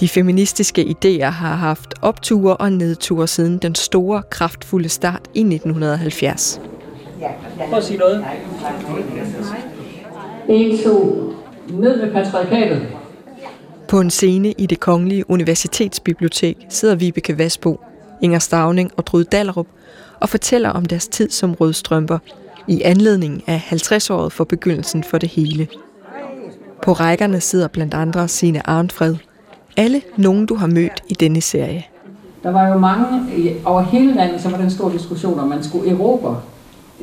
De 0.00 0.08
feministiske 0.08 0.82
idéer 0.82 1.24
har 1.24 1.54
haft 1.54 1.94
opture 2.02 2.56
og 2.56 2.72
nedture 2.72 3.26
siden 3.26 3.58
den 3.58 3.74
store, 3.74 4.22
kraftfulde 4.30 4.88
start 4.88 5.20
i 5.34 5.40
1970. 5.40 6.60
Prøv 7.68 7.78
at 7.78 7.84
sige 7.84 7.98
noget. 7.98 8.24
En, 10.48 10.78
to, 10.84 11.32
ned 11.68 12.02
med 12.04 12.12
patriarkatet. 12.12 12.86
På 13.88 14.00
en 14.00 14.10
scene 14.10 14.52
i 14.58 14.66
det 14.66 14.80
kongelige 14.80 15.30
universitetsbibliotek 15.30 16.56
sidder 16.68 16.94
Vibeke 16.94 17.38
Vasbo, 17.38 17.80
Inger 18.22 18.38
Stavning 18.38 18.90
og 18.96 19.06
Drud 19.06 19.24
Dallerup 19.24 19.66
og 20.20 20.28
fortæller 20.28 20.70
om 20.70 20.84
deres 20.84 21.08
tid 21.08 21.30
som 21.30 21.54
rødstrømper 21.54 22.18
i 22.68 22.82
anledning 22.82 23.42
af 23.46 23.62
50-året 23.72 24.32
for 24.32 24.44
begyndelsen 24.44 25.04
for 25.04 25.18
det 25.18 25.28
hele. 25.28 25.68
På 26.82 26.92
rækkerne 26.92 27.40
sidder 27.40 27.68
blandt 27.68 27.94
andre 27.94 28.28
Signe 28.28 28.68
Arnfred. 28.68 29.16
Alle 29.76 30.02
nogen, 30.16 30.46
du 30.46 30.54
har 30.54 30.66
mødt 30.66 31.02
i 31.08 31.14
denne 31.14 31.40
serie. 31.40 31.84
Der 32.42 32.50
var 32.50 32.68
jo 32.68 32.78
mange 32.78 33.06
over 33.64 33.82
hele 33.82 34.14
landet, 34.14 34.40
som 34.40 34.52
var 34.52 34.58
den 34.58 34.70
store 34.70 34.92
diskussion, 34.92 35.40
om 35.40 35.48
man 35.48 35.64
skulle 35.64 35.90
erobre 35.90 36.40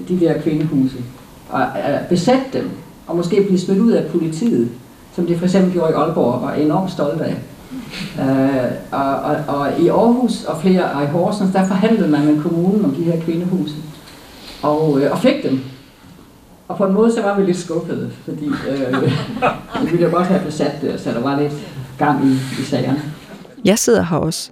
de 0.08 0.20
der 0.20 0.42
kvindehuse 0.42 0.98
og 1.50 1.62
besætte 2.10 2.44
dem, 2.54 2.70
og 3.08 3.16
måske 3.16 3.44
blive 3.44 3.60
smidt 3.60 3.80
ud 3.80 3.92
af 3.92 4.12
politiet, 4.12 4.70
som 5.16 5.26
de 5.26 5.38
for 5.38 5.46
eksempel 5.46 5.72
gjorde 5.72 5.92
i 5.92 5.96
Aalborg 5.96 6.34
og 6.34 6.42
var 6.42 6.54
enormt 6.54 6.92
stolte 6.92 7.24
af. 7.24 7.36
Uh, 8.20 8.72
og, 8.92 9.16
og, 9.16 9.36
og 9.48 9.80
i 9.80 9.88
Aarhus 9.88 10.44
og 10.44 10.62
flere 10.62 10.92
og 10.92 11.04
i 11.04 11.06
Horsens, 11.06 11.54
der 11.54 11.68
forhandlede 11.68 12.08
man 12.08 12.26
med 12.26 12.42
kommunen 12.42 12.86
om 12.86 12.92
de 12.92 13.04
her 13.04 13.22
kvindehuse 13.22 13.76
og, 14.64 15.02
øh, 15.02 15.12
og 15.12 15.20
fik 15.20 15.44
dem. 15.44 15.62
Og 16.68 16.78
på 16.78 16.86
en 16.86 16.94
måde 16.94 17.12
så 17.12 17.22
var 17.22 17.40
vi 17.40 17.46
lidt 17.46 17.58
skuffede, 17.58 18.12
fordi 18.26 18.46
øh, 18.46 19.02
vi 19.84 19.90
ville 19.92 20.06
jo 20.06 20.12
godt 20.12 20.28
have 20.28 20.46
besat 20.46 20.82
det, 20.82 21.00
så 21.00 21.10
der 21.12 21.20
var 21.20 21.42
lidt 21.42 21.54
gang 21.98 22.26
i, 22.26 22.32
i 22.32 22.64
sagerne. 22.64 23.02
Jeg 23.66 23.80
sidder 23.80 24.04
her 24.04 24.18
også. 24.18 24.52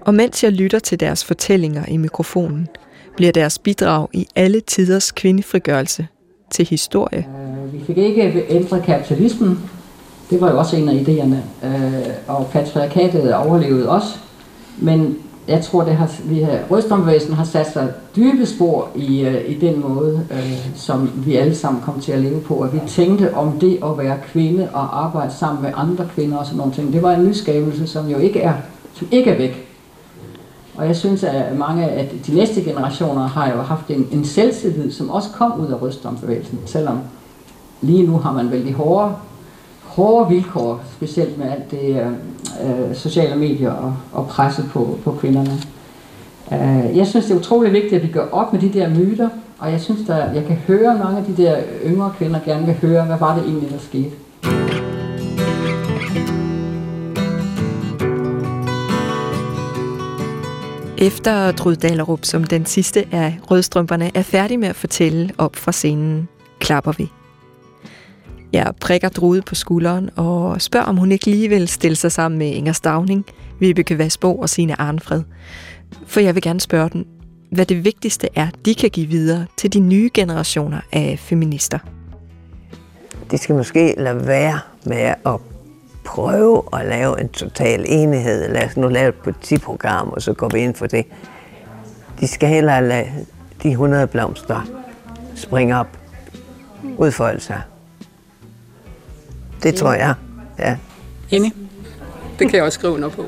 Og 0.00 0.14
mens 0.14 0.44
jeg 0.44 0.52
lytter 0.52 0.78
til 0.78 1.00
deres 1.00 1.24
fortællinger 1.24 1.84
i 1.88 1.96
mikrofonen, 1.96 2.68
bliver 3.16 3.32
deres 3.32 3.58
bidrag 3.58 4.08
i 4.12 4.26
alle 4.36 4.60
tiders 4.60 5.12
kvindefrigørelse 5.12 6.06
til 6.50 6.66
historie. 6.66 7.26
Øh, 7.64 7.72
vi 7.72 7.84
fik 7.86 7.98
ikke 7.98 8.44
ændret 8.48 8.82
kapitalismen. 8.82 9.70
Det 10.30 10.40
var 10.40 10.50
jo 10.50 10.58
også 10.58 10.76
en 10.76 10.88
af 10.88 10.94
idéerne. 10.94 11.66
Øh, 11.66 12.06
og 12.26 12.48
patriarkatet 12.52 13.34
overlevede 13.34 13.88
også. 13.88 14.08
Men 14.78 15.18
jeg 15.48 15.64
tror, 15.64 15.84
det 15.84 15.94
har, 15.94 16.10
vi 16.24 16.40
har, 16.40 16.58
rødstrømbevægelsen 16.70 17.34
har 17.34 17.44
sat 17.44 17.72
sig 17.72 17.92
dybe 18.16 18.46
spor 18.46 18.88
i, 18.94 19.20
øh, 19.20 19.50
i 19.50 19.58
den 19.58 19.80
måde, 19.80 20.26
øh, 20.30 20.72
som 20.74 21.10
vi 21.16 21.36
alle 21.36 21.54
sammen 21.54 21.82
kom 21.82 22.00
til 22.00 22.12
at 22.12 22.18
leve 22.18 22.40
på. 22.40 22.60
At 22.60 22.74
vi 22.74 22.80
tænkte 22.86 23.34
om 23.34 23.58
det 23.60 23.78
at 23.84 23.98
være 23.98 24.18
kvinde 24.32 24.68
og 24.72 25.04
arbejde 25.04 25.32
sammen 25.34 25.62
med 25.62 25.72
andre 25.76 26.08
kvinder 26.14 26.36
og 26.36 26.46
sådan 26.46 26.58
nogle 26.58 26.72
ting. 26.72 26.92
Det 26.92 27.02
var 27.02 27.12
en 27.12 27.28
nyskabelse, 27.28 27.86
som 27.86 28.08
jo 28.08 28.18
ikke 28.18 28.40
er, 28.40 28.54
som 28.94 29.08
ikke 29.10 29.30
er 29.30 29.38
væk. 29.38 29.64
Og 30.76 30.86
jeg 30.86 30.96
synes, 30.96 31.24
at 31.24 31.58
mange 31.58 31.88
af 31.88 32.10
de 32.26 32.34
næste 32.34 32.62
generationer 32.62 33.26
har 33.28 33.50
jo 33.50 33.62
haft 33.62 33.88
en, 33.88 34.08
en 34.12 34.24
selvtillid, 34.24 34.92
som 34.92 35.10
også 35.10 35.28
kom 35.34 35.60
ud 35.60 35.66
af 35.66 35.82
rødstrømbevægelsen. 35.82 36.58
Selvom 36.66 36.98
lige 37.80 38.02
nu 38.02 38.18
har 38.18 38.32
man 38.32 38.50
vel 38.50 38.66
de 38.66 38.72
hårde, 38.72 39.12
hårde 39.98 40.28
vilkår, 40.28 40.80
specielt 40.96 41.38
med 41.38 41.46
alt 41.50 41.70
det 41.70 42.00
øh, 42.00 42.88
øh, 42.88 42.94
sociale 42.94 43.36
medier 43.36 43.72
og, 43.72 43.96
og 44.12 44.26
presset 44.26 44.70
på, 44.72 44.98
på 45.04 45.12
kvinderne. 45.12 45.60
Øh, 46.52 46.96
jeg 46.96 47.06
synes, 47.06 47.26
det 47.26 47.34
er 47.34 47.38
utrolig 47.38 47.72
vigtigt, 47.72 47.94
at 47.94 48.02
vi 48.02 48.12
gør 48.12 48.26
op 48.32 48.52
med 48.52 48.60
de 48.60 48.72
der 48.72 48.88
myter, 48.88 49.28
og 49.58 49.72
jeg 49.72 49.80
synes, 49.80 50.00
der, 50.06 50.32
jeg 50.32 50.44
kan 50.44 50.56
høre, 50.56 50.98
mange 50.98 51.18
af 51.18 51.24
de 51.24 51.42
der 51.42 51.56
yngre 51.86 52.12
kvinder 52.18 52.40
gerne 52.44 52.66
vil 52.66 52.74
høre, 52.74 53.04
hvad 53.04 53.18
var 53.18 53.34
det 53.34 53.44
egentlig, 53.44 53.70
der 53.70 53.78
skete. 53.78 54.10
Efter 60.98 61.52
Drud 61.52 61.76
Dalerup, 61.76 62.24
som 62.24 62.44
den 62.44 62.66
sidste 62.66 63.04
af 63.12 63.38
rødstrømperne, 63.50 64.10
er 64.14 64.22
færdig 64.22 64.58
med 64.58 64.68
at 64.68 64.76
fortælle 64.76 65.30
op 65.38 65.56
fra 65.56 65.72
scenen, 65.72 66.28
klapper 66.60 66.92
vi. 66.92 67.10
Jeg 68.52 68.72
prikker 68.80 69.08
Drude 69.08 69.42
på 69.42 69.54
skulderen 69.54 70.10
og 70.16 70.62
spørger, 70.62 70.86
om 70.86 70.96
hun 70.96 71.12
ikke 71.12 71.26
lige 71.26 71.48
vil 71.48 71.68
stille 71.68 71.96
sig 71.96 72.12
sammen 72.12 72.38
med 72.38 72.46
Inger 72.46 72.72
Stavning, 72.72 73.24
Vibeke 73.60 73.98
Vasbo 73.98 74.38
og 74.38 74.48
Signe 74.48 74.80
Arnfred. 74.80 75.22
For 76.06 76.20
jeg 76.20 76.34
vil 76.34 76.42
gerne 76.42 76.60
spørge 76.60 76.90
dem, 76.92 77.06
hvad 77.52 77.66
det 77.66 77.84
vigtigste 77.84 78.28
er, 78.34 78.48
de 78.64 78.74
kan 78.74 78.90
give 78.90 79.06
videre 79.06 79.46
til 79.56 79.72
de 79.72 79.80
nye 79.80 80.10
generationer 80.14 80.80
af 80.92 81.18
feminister. 81.18 81.78
De 83.30 83.38
skal 83.38 83.54
måske 83.54 83.94
lade 83.98 84.26
være 84.26 84.60
med 84.84 85.14
at 85.26 85.36
prøve 86.04 86.62
at 86.72 86.86
lave 86.86 87.20
en 87.20 87.28
total 87.28 87.84
enighed. 87.88 88.48
Lad 88.48 88.66
os 88.66 88.76
nu 88.76 88.88
lave 88.88 89.08
et 89.08 89.14
partiprogram, 89.14 90.08
og 90.08 90.22
så 90.22 90.32
går 90.32 90.48
vi 90.48 90.58
ind 90.58 90.74
for 90.74 90.86
det. 90.86 91.06
De 92.20 92.28
skal 92.28 92.48
hellere 92.48 92.88
lade 92.88 93.06
de 93.62 93.70
100 93.70 94.06
blomster 94.06 94.68
springe 95.34 95.76
op, 95.76 95.98
udfolde 96.98 97.40
sig. 97.40 97.62
Det 99.62 99.74
tror 99.74 99.92
jeg, 99.92 100.14
ja. 100.58 100.76
Enig. 101.30 101.52
Det 102.38 102.48
kan 102.48 102.56
jeg 102.56 102.64
også 102.64 102.78
skrive 102.78 102.92
under 102.92 103.08
på. 103.08 103.24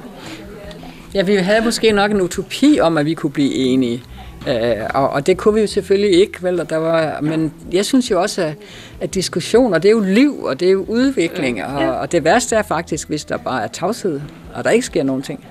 Ja, 1.14 1.22
vi 1.22 1.34
havde 1.34 1.64
måske 1.64 1.92
nok 1.92 2.10
en 2.10 2.20
utopi 2.20 2.78
om, 2.80 2.98
at 2.98 3.06
vi 3.06 3.14
kunne 3.14 3.32
blive 3.32 3.54
enige. 3.54 4.02
Uh, 4.46 4.52
og, 4.94 5.10
og 5.10 5.26
det 5.26 5.36
kunne 5.36 5.54
vi 5.54 5.60
jo 5.60 5.66
selvfølgelig 5.66 6.20
ikke, 6.20 6.42
vel? 6.42 6.60
Og 6.60 6.70
der 6.70 6.76
var, 6.76 7.20
men 7.20 7.52
jeg 7.72 7.84
synes 7.84 8.10
jo 8.10 8.22
også, 8.22 8.42
at, 8.42 8.54
at 9.00 9.14
diskussioner, 9.14 9.78
det 9.78 9.88
er 9.88 9.92
jo 9.92 10.00
liv, 10.00 10.42
og 10.42 10.60
det 10.60 10.68
er 10.68 10.72
jo 10.72 10.84
udvikling, 10.88 11.64
og, 11.64 11.98
og 11.98 12.12
det 12.12 12.24
værste 12.24 12.56
er 12.56 12.62
faktisk, 12.62 13.08
hvis 13.08 13.24
der 13.24 13.36
bare 13.36 13.62
er 13.62 13.68
tavshed, 13.68 14.20
og 14.54 14.64
der 14.64 14.70
ikke 14.70 14.86
sker 14.86 15.02
nogen 15.02 15.22
ting. 15.22 15.44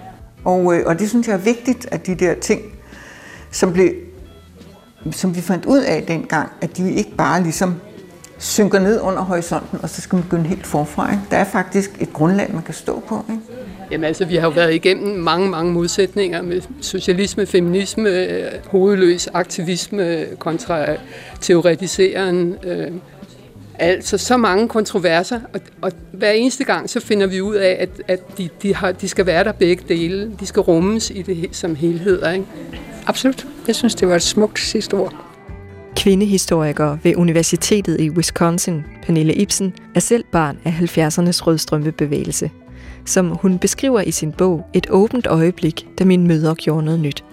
Og, 0.46 0.76
øh, 0.76 0.84
og 0.86 1.00
det 1.00 1.10
synes 1.10 1.28
jeg 1.28 1.34
er 1.34 1.38
vigtigt, 1.38 1.88
at 1.92 2.08
de 2.08 2.16
der 2.16 2.34
ting, 2.34 2.62
som, 3.52 3.74
blev, 3.74 3.94
som 5.12 5.36
vi 5.36 5.42
fandt 5.42 5.66
ud 5.66 5.80
af 5.80 6.04
dengang, 6.08 6.50
at 6.62 6.78
de 6.78 6.94
ikke 6.94 7.16
bare 7.18 7.44
ligesom 7.44 7.76
synker 8.40 8.80
ned 8.80 9.02
under 9.02 9.22
horisonten, 9.22 9.80
og 9.84 9.90
så 9.90 10.02
skal 10.02 10.16
man 10.16 10.24
begynde 10.24 10.48
helt 10.48 10.68
forfra. 10.68 11.12
Ikke? 11.12 11.24
Der 11.32 11.38
er 11.38 11.44
faktisk 11.44 11.92
et 12.00 12.14
grundlag, 12.14 12.54
man 12.54 12.64
kan 12.64 12.74
stå 12.74 13.04
på. 13.08 13.26
Ikke? 13.30 13.42
Jamen 13.92 14.04
altså, 14.04 14.26
vi 14.26 14.36
har 14.36 14.48
jo 14.48 14.54
været 14.54 14.74
igennem 14.74 15.20
mange, 15.20 15.50
mange 15.50 15.74
modsætninger 15.74 16.42
med 16.42 16.62
socialisme, 16.82 17.46
feminisme, 17.46 18.40
hovedløs 18.68 19.28
aktivisme 19.34 20.26
kontra 20.40 20.86
teoretiseren. 21.42 22.56
Øh, 22.64 22.92
altså 23.80 24.18
så 24.18 24.38
mange 24.38 24.68
kontroverser, 24.68 25.40
og, 25.54 25.62
og 25.82 25.92
hver 26.12 26.32
eneste 26.32 26.64
gang 26.64 26.90
så 26.90 27.00
finder 27.00 27.28
vi 27.28 27.42
ud 27.42 27.56
af, 27.56 27.78
at, 27.80 27.90
at 28.08 28.38
de, 28.38 28.50
de, 28.62 28.76
har, 28.76 28.92
de 28.92 29.10
skal 29.10 29.26
være 29.26 29.44
der 29.44 29.52
begge 29.52 29.84
dele. 29.90 30.32
De 30.40 30.46
skal 30.46 30.62
rummes 30.62 31.10
i 31.10 31.22
det 31.22 31.50
som 31.52 31.76
helhed. 31.76 32.34
Ikke? 32.34 32.46
Absolut. 33.08 33.48
Jeg 33.68 33.76
synes, 33.76 33.96
det 33.96 34.08
var 34.08 34.16
et 34.16 34.22
smukt 34.22 34.60
sidste 34.60 34.94
ord. 34.94 35.29
Kvindehistoriker 36.00 36.98
ved 37.04 37.16
Universitetet 37.16 38.00
i 38.02 38.10
Wisconsin, 38.10 38.84
Pernille 39.04 39.34
Ibsen, 39.34 39.74
er 39.96 40.00
selv 40.00 40.24
barn 40.32 40.58
af 40.66 40.72
70'ernes 40.72 41.48
rødstrømpebevægelse 41.48 42.52
som 43.10 43.30
hun 43.30 43.60
beskriver 43.60 44.02
i 44.02 44.12
sin 44.12 44.32
bog 44.32 44.66
Et 44.74 44.88
åbent 44.90 45.28
øjeblik, 45.28 45.88
da 46.00 46.06
min 46.06 46.28
møder 46.28 46.54
gjorde 46.54 46.86
noget 46.86 47.00
nyt. 47.00 47.24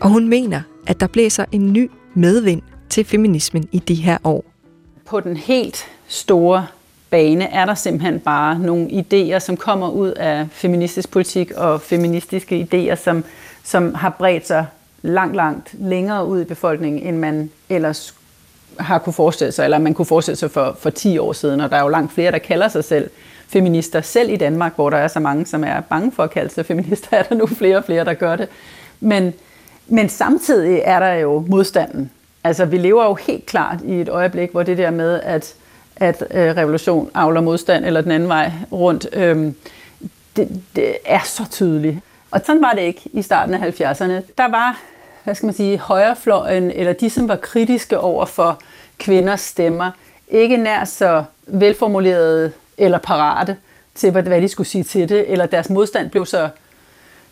Og 0.00 0.10
hun 0.10 0.28
mener, 0.28 0.60
at 0.86 1.00
der 1.00 1.06
blæser 1.06 1.44
en 1.52 1.72
ny 1.72 1.90
medvind 2.14 2.62
til 2.88 3.04
feminismen 3.04 3.68
i 3.72 3.78
de 3.78 3.94
her 3.94 4.18
år. 4.24 4.44
På 5.06 5.20
den 5.20 5.36
helt 5.36 5.86
store 6.06 6.66
bane 7.10 7.44
er 7.44 7.66
der 7.66 7.74
simpelthen 7.74 8.20
bare 8.20 8.58
nogle 8.58 8.86
idéer, 8.86 9.38
som 9.38 9.56
kommer 9.56 9.90
ud 9.90 10.10
af 10.10 10.46
feministisk 10.50 11.10
politik 11.10 11.50
og 11.50 11.80
feministiske 11.80 12.68
idéer, 12.72 12.94
som, 12.94 13.24
som 13.64 13.94
har 13.94 14.10
bredt 14.10 14.46
sig 14.46 14.66
langt, 15.04 15.36
langt 15.36 15.74
længere 15.78 16.26
ud 16.26 16.40
i 16.40 16.44
befolkningen, 16.44 17.02
end 17.02 17.16
man 17.16 17.50
ellers 17.68 18.14
har 18.78 18.98
kunne 18.98 19.12
forestille 19.12 19.52
sig, 19.52 19.64
eller 19.64 19.78
man 19.78 19.94
kunne 19.94 20.06
forestille 20.06 20.36
sig 20.36 20.50
for, 20.50 20.76
for 20.80 20.90
10 20.90 21.18
år 21.18 21.32
siden, 21.32 21.60
og 21.60 21.70
der 21.70 21.76
er 21.76 21.82
jo 21.82 21.88
langt 21.88 22.12
flere, 22.12 22.32
der 22.32 22.38
kalder 22.38 22.68
sig 22.68 22.84
selv 22.84 23.10
feminister. 23.48 24.00
Selv 24.00 24.30
i 24.30 24.36
Danmark, 24.36 24.74
hvor 24.74 24.90
der 24.90 24.96
er 24.96 25.08
så 25.08 25.20
mange, 25.20 25.46
som 25.46 25.64
er 25.64 25.80
bange 25.80 26.12
for 26.12 26.22
at 26.22 26.30
kalde 26.30 26.54
sig 26.54 26.66
feminister, 26.66 27.16
er 27.16 27.22
der 27.22 27.34
nu 27.34 27.46
flere 27.46 27.76
og 27.76 27.84
flere, 27.84 28.04
der 28.04 28.14
gør 28.14 28.36
det. 28.36 28.48
Men, 29.00 29.32
men 29.86 30.08
samtidig 30.08 30.80
er 30.84 30.98
der 30.98 31.12
jo 31.12 31.44
modstanden. 31.48 32.10
Altså, 32.44 32.64
vi 32.64 32.78
lever 32.78 33.04
jo 33.04 33.14
helt 33.14 33.46
klart 33.46 33.78
i 33.84 34.00
et 34.00 34.08
øjeblik, 34.08 34.50
hvor 34.50 34.62
det 34.62 34.78
der 34.78 34.90
med, 34.90 35.20
at, 35.22 35.54
at 35.96 36.24
øh, 36.30 36.56
revolution 36.56 37.10
avler 37.14 37.40
modstand, 37.40 37.84
eller 37.84 38.00
den 38.00 38.10
anden 38.10 38.28
vej 38.28 38.52
rundt, 38.72 39.06
øh, 39.12 39.52
det, 40.36 40.62
det 40.76 40.96
er 41.04 41.20
så 41.24 41.42
tydeligt. 41.50 41.98
Og 42.30 42.40
sådan 42.46 42.62
var 42.62 42.72
det 42.72 42.82
ikke 42.82 43.00
i 43.12 43.22
starten 43.22 43.54
af 43.54 43.60
70'erne. 43.60 44.22
Der 44.38 44.50
var, 44.50 44.80
hvad 45.24 45.34
skal 45.34 45.46
man 45.46 45.54
sige, 45.54 45.78
højrefløjen, 45.78 46.70
eller 46.70 46.92
de, 46.92 47.10
som 47.10 47.28
var 47.28 47.36
kritiske 47.36 47.98
over 47.98 48.26
for 48.26 48.60
kvinders 48.98 49.40
stemmer, 49.40 49.90
ikke 50.28 50.56
nær 50.56 50.84
så 50.84 51.24
velformulerede 51.46 52.52
eller 52.78 52.98
parate 52.98 53.56
til, 53.94 54.10
hvad 54.10 54.40
de 54.42 54.48
skulle 54.48 54.66
sige 54.66 54.84
til 54.84 55.08
det, 55.08 55.30
eller 55.32 55.46
deres 55.46 55.70
modstand 55.70 56.10
blev 56.10 56.26
så 56.26 56.48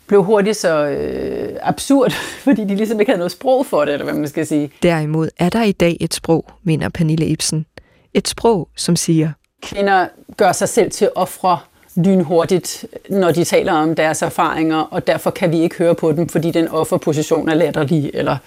blev 0.07 0.23
hurtigt 0.23 0.57
så 0.57 0.85
øh, 0.85 1.55
absurd, 1.61 2.11
fordi 2.45 2.63
de 2.63 2.75
ligesom 2.75 2.99
ikke 2.99 3.09
havde 3.09 3.19
noget 3.19 3.31
sprog 3.31 3.65
for 3.65 3.85
det, 3.85 3.93
eller 3.93 4.03
hvad 4.03 4.13
man 4.13 4.27
skal 4.27 4.47
sige. 4.47 4.71
Derimod 4.83 5.29
er 5.39 5.49
der 5.49 5.63
i 5.63 5.71
dag 5.71 5.97
et 5.99 6.13
sprog, 6.13 6.45
mener 6.63 6.89
Pernille 6.89 7.25
Ibsen. 7.25 7.65
Et 8.13 8.27
sprog, 8.27 8.69
som 8.75 8.95
siger... 8.95 9.31
Kvinder 9.61 10.07
gør 10.37 10.51
sig 10.51 10.69
selv 10.69 10.91
til 10.91 11.09
ofre 11.15 11.59
lynhurtigt, 11.95 12.85
når 13.09 13.31
de 13.31 13.43
taler 13.43 13.73
om 13.73 13.95
deres 13.95 14.21
erfaringer, 14.21 14.77
og 14.77 15.07
derfor 15.07 15.31
kan 15.31 15.51
vi 15.51 15.61
ikke 15.61 15.77
høre 15.77 15.95
på 15.95 16.11
dem, 16.11 16.29
fordi 16.29 16.51
den 16.51 16.67
offerposition 16.67 17.49
er 17.49 17.53
latterlig, 17.53 18.11
eller 18.13 18.37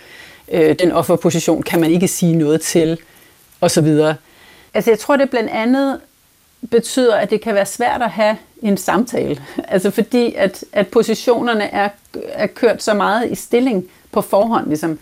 øh, 0.52 0.78
den 0.78 0.92
offerposition 0.92 1.62
kan 1.62 1.80
man 1.80 1.90
ikke 1.90 2.08
sige 2.08 2.36
noget 2.36 2.60
til, 2.60 2.98
og 3.60 3.70
så 3.70 3.80
videre. 3.80 4.14
Altså 4.74 4.90
jeg 4.90 4.98
tror, 4.98 5.16
det 5.16 5.30
blandt 5.30 5.50
andet 5.50 6.00
betyder, 6.70 7.16
at 7.16 7.30
det 7.30 7.40
kan 7.40 7.54
være 7.54 7.66
svært 7.66 8.02
at 8.02 8.10
have 8.10 8.36
en 8.62 8.76
samtale. 8.76 9.42
Altså 9.68 9.90
fordi, 9.90 10.34
at, 10.34 10.64
at 10.72 10.88
positionerne 10.88 11.64
er, 11.64 11.88
er 12.32 12.46
kørt 12.46 12.82
så 12.82 12.94
meget 12.94 13.30
i 13.30 13.34
stilling 13.34 13.84
på 14.12 14.20
forhånd. 14.20 14.66
Ligesom. 14.66 14.98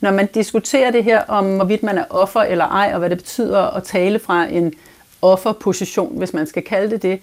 Når 0.00 0.10
man 0.10 0.26
diskuterer 0.34 0.90
det 0.90 1.04
her 1.04 1.22
om, 1.28 1.56
hvorvidt 1.56 1.82
man 1.82 1.98
er 1.98 2.04
offer 2.10 2.40
eller 2.40 2.64
ej, 2.64 2.90
og 2.92 2.98
hvad 2.98 3.10
det 3.10 3.18
betyder 3.18 3.76
at 3.76 3.82
tale 3.82 4.18
fra 4.18 4.44
en 4.44 4.74
offerposition, 5.22 6.18
hvis 6.18 6.32
man 6.32 6.46
skal 6.46 6.62
kalde 6.62 6.90
det 6.90 7.02
det, 7.02 7.20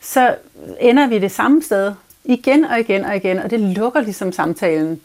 så 0.00 0.36
ender 0.80 1.06
vi 1.06 1.18
det 1.18 1.30
samme 1.30 1.62
sted 1.62 1.92
igen 2.24 2.64
og 2.64 2.80
igen 2.80 3.04
og 3.04 3.16
igen, 3.16 3.38
og 3.38 3.50
det 3.50 3.60
lukker 3.60 4.00
ligesom 4.00 4.32
samtalen. 4.32 5.00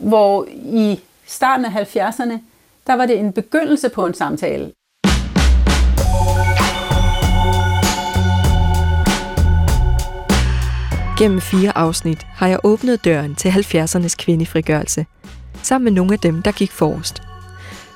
Hvor 0.00 0.46
i 0.54 1.00
starten 1.26 1.64
af 1.64 1.70
70'erne, 1.70 2.38
der 2.86 2.94
var 2.94 3.06
det 3.06 3.18
en 3.18 3.32
begyndelse 3.32 3.88
på 3.88 4.06
en 4.06 4.14
samtale. 4.14 4.72
Gennem 11.18 11.40
fire 11.40 11.78
afsnit 11.78 12.26
har 12.34 12.48
jeg 12.48 12.58
åbnet 12.64 13.04
døren 13.04 13.34
til 13.34 13.48
70'ernes 13.48 14.16
kvindefrigørelse, 14.18 15.06
sammen 15.62 15.84
med 15.84 15.92
nogle 15.92 16.12
af 16.12 16.18
dem, 16.18 16.42
der 16.42 16.52
gik 16.52 16.72
forrest. 16.72 17.22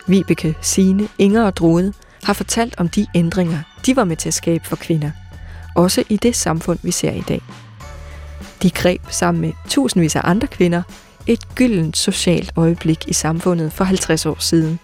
Vibeke, 0.09 0.57
Sine, 0.61 1.09
Inger 1.19 1.45
og 1.45 1.57
Drode 1.57 1.93
har 2.23 2.33
fortalt 2.33 2.75
om 2.79 2.89
de 2.89 3.07
ændringer, 3.15 3.59
de 3.87 3.97
var 3.97 4.05
med 4.05 4.17
til 4.17 4.29
at 4.29 4.35
skabe 4.35 4.65
for 4.67 4.77
kvinder. 4.77 5.11
Også 5.77 6.05
i 6.09 6.17
det 6.17 6.37
samfund, 6.37 6.79
vi 6.83 6.91
ser 6.91 7.13
i 7.13 7.23
dag. 7.29 7.41
De 8.63 8.71
greb 8.71 9.01
sammen 9.11 9.41
med 9.41 9.53
tusindvis 9.69 10.17
af 10.17 10.21
andre 10.25 10.47
kvinder 10.47 10.83
et 11.27 11.55
gyldent 11.55 11.97
socialt 11.97 12.53
øjeblik 12.57 13.09
i 13.09 13.13
samfundet 13.13 13.73
for 13.73 13.85
50 13.85 14.27
år 14.27 14.37
siden. 14.41 14.79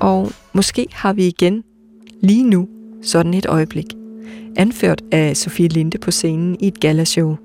Og 0.00 0.32
måske 0.52 0.86
har 0.92 1.12
vi 1.12 1.26
igen, 1.26 1.62
lige 2.22 2.44
nu, 2.44 2.68
sådan 3.02 3.34
et 3.34 3.46
øjeblik. 3.46 3.86
Anført 4.56 5.02
af 5.12 5.36
Sofie 5.36 5.68
Linde 5.68 5.98
på 5.98 6.10
scenen 6.10 6.56
i 6.60 6.66
et 6.66 6.80
galashow. 6.80 7.36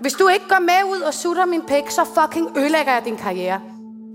Hvis 0.00 0.12
du 0.12 0.28
ikke 0.28 0.44
går 0.48 0.60
med 0.60 0.96
ud 0.96 1.00
og 1.00 1.14
sutter 1.14 1.46
min 1.46 1.60
pæk, 1.68 1.90
så 1.90 2.00
fucking 2.14 2.48
ødelægger 2.56 2.92
jeg 2.92 3.02
din 3.04 3.16
karriere. 3.16 3.60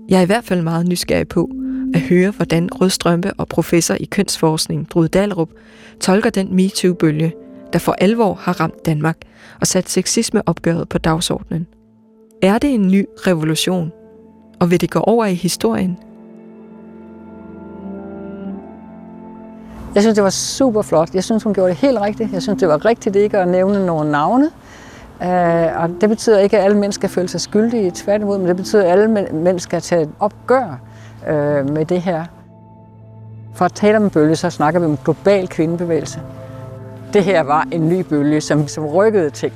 Jeg 0.08 0.18
er 0.18 0.22
i 0.22 0.26
hvert 0.26 0.44
fald 0.44 0.62
meget 0.62 0.86
nysgerrig 0.86 1.28
på 1.28 1.50
at 1.94 2.00
høre, 2.00 2.30
hvordan 2.30 2.68
Rødstrømpe 2.72 3.32
og 3.38 3.48
professor 3.48 3.94
i 4.00 4.04
kønsforskning, 4.04 4.90
Drud 4.90 5.08
Dalrup, 5.08 5.50
tolker 6.00 6.30
den 6.30 6.54
MeToo-bølge, 6.54 7.32
der 7.72 7.78
for 7.78 7.92
alvor 7.98 8.34
har 8.34 8.60
ramt 8.60 8.86
Danmark 8.86 9.16
og 9.60 9.66
sat 9.66 9.88
sexisme-opgøret 9.88 10.88
på 10.88 10.98
dagsordenen. 10.98 11.66
Er 12.42 12.58
det 12.58 12.74
en 12.74 12.88
ny 12.88 13.06
revolution? 13.26 13.92
Og 14.60 14.70
vil 14.70 14.80
det 14.80 14.90
gå 14.90 15.00
over 15.00 15.24
i 15.24 15.34
historien? 15.34 15.98
Jeg 19.94 20.02
synes, 20.02 20.14
det 20.14 20.24
var 20.24 20.30
super 20.30 20.82
flot. 20.82 21.14
Jeg 21.14 21.24
synes, 21.24 21.42
hun 21.42 21.54
gjorde 21.54 21.70
det 21.70 21.78
helt 21.78 22.00
rigtigt. 22.00 22.32
Jeg 22.32 22.42
synes, 22.42 22.60
det 22.60 22.68
var 22.68 22.84
rigtigt 22.84 23.16
ikke 23.16 23.38
at 23.38 23.48
nævne 23.48 23.86
nogle 23.86 24.10
navne. 24.10 24.50
Uh, 25.20 25.82
og 25.82 25.90
det 26.00 26.08
betyder 26.08 26.38
ikke, 26.38 26.58
at 26.58 26.64
alle 26.64 26.78
mennesker 26.78 27.08
føle 27.08 27.28
sig 27.28 27.40
skyldige, 27.40 27.92
tværtimod, 27.94 28.38
men 28.38 28.48
det 28.48 28.56
betyder, 28.56 28.82
at 28.82 28.90
alle 28.90 29.08
mennesker 29.32 29.68
skal 29.68 29.80
tage 29.80 30.02
et 30.02 30.10
opgør 30.20 30.80
uh, 31.22 31.70
med 31.70 31.84
det 31.84 32.02
her. 32.02 32.24
For 33.54 33.64
at 33.64 33.72
tale 33.72 33.96
om 33.96 34.04
en 34.04 34.10
bølge, 34.10 34.36
så 34.36 34.50
snakker 34.50 34.80
vi 34.80 34.86
om 34.86 34.98
global 35.04 35.48
kvindebevægelse. 35.48 36.20
Det 37.12 37.24
her 37.24 37.42
var 37.42 37.66
en 37.72 37.88
ny 37.88 38.00
bølge, 38.00 38.40
som, 38.40 38.68
som 38.68 38.86
rykkede 38.86 39.30
ting. 39.30 39.52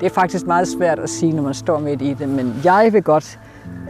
Det 0.00 0.06
er 0.06 0.10
faktisk 0.10 0.46
meget 0.46 0.68
svært 0.68 0.98
at 0.98 1.10
sige, 1.10 1.32
når 1.32 1.42
man 1.42 1.54
står 1.54 1.78
midt 1.78 2.02
i 2.02 2.14
det, 2.14 2.28
men 2.28 2.60
jeg 2.64 2.92
vil 2.92 3.02
godt 3.02 3.38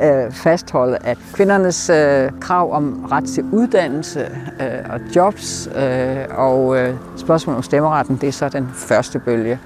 øh, 0.03 0.33
fastholde, 0.33 0.99
at 1.05 1.19
kvindernes 1.35 1.91
øh, 1.91 2.31
krav 2.41 2.73
om 2.73 3.09
ret 3.13 3.25
til 3.25 3.45
uddannelse 3.53 4.21
øh, 4.61 4.91
og 4.91 5.01
jobs 5.17 5.69
øh, 5.77 6.17
og 6.31 6.79
øh, 6.79 6.95
spørgsmål 7.17 7.57
om 7.57 7.63
stemmeretten, 7.63 8.17
det 8.17 8.29
er 8.29 8.33
så 8.33 8.49
den 8.49 8.69
første 8.75 9.19
bølge. 9.19 9.59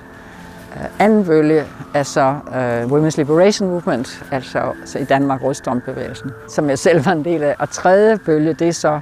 Øh, 0.76 0.86
anden 0.98 1.24
bølge 1.24 1.64
er 1.94 2.02
så 2.02 2.34
øh, 2.56 2.84
Women's 2.84 3.16
Liberation 3.16 3.70
Movement, 3.70 4.24
altså 4.30 4.72
så 4.84 4.98
i 4.98 5.04
Danmark 5.04 5.42
rødstrømbevægelsen, 5.42 6.30
som 6.48 6.68
jeg 6.70 6.78
selv 6.78 7.06
var 7.06 7.12
en 7.12 7.24
del 7.24 7.42
af. 7.42 7.54
Og 7.58 7.70
tredje 7.70 8.18
bølge, 8.18 8.52
det 8.52 8.68
er 8.68 8.72
så 8.72 9.00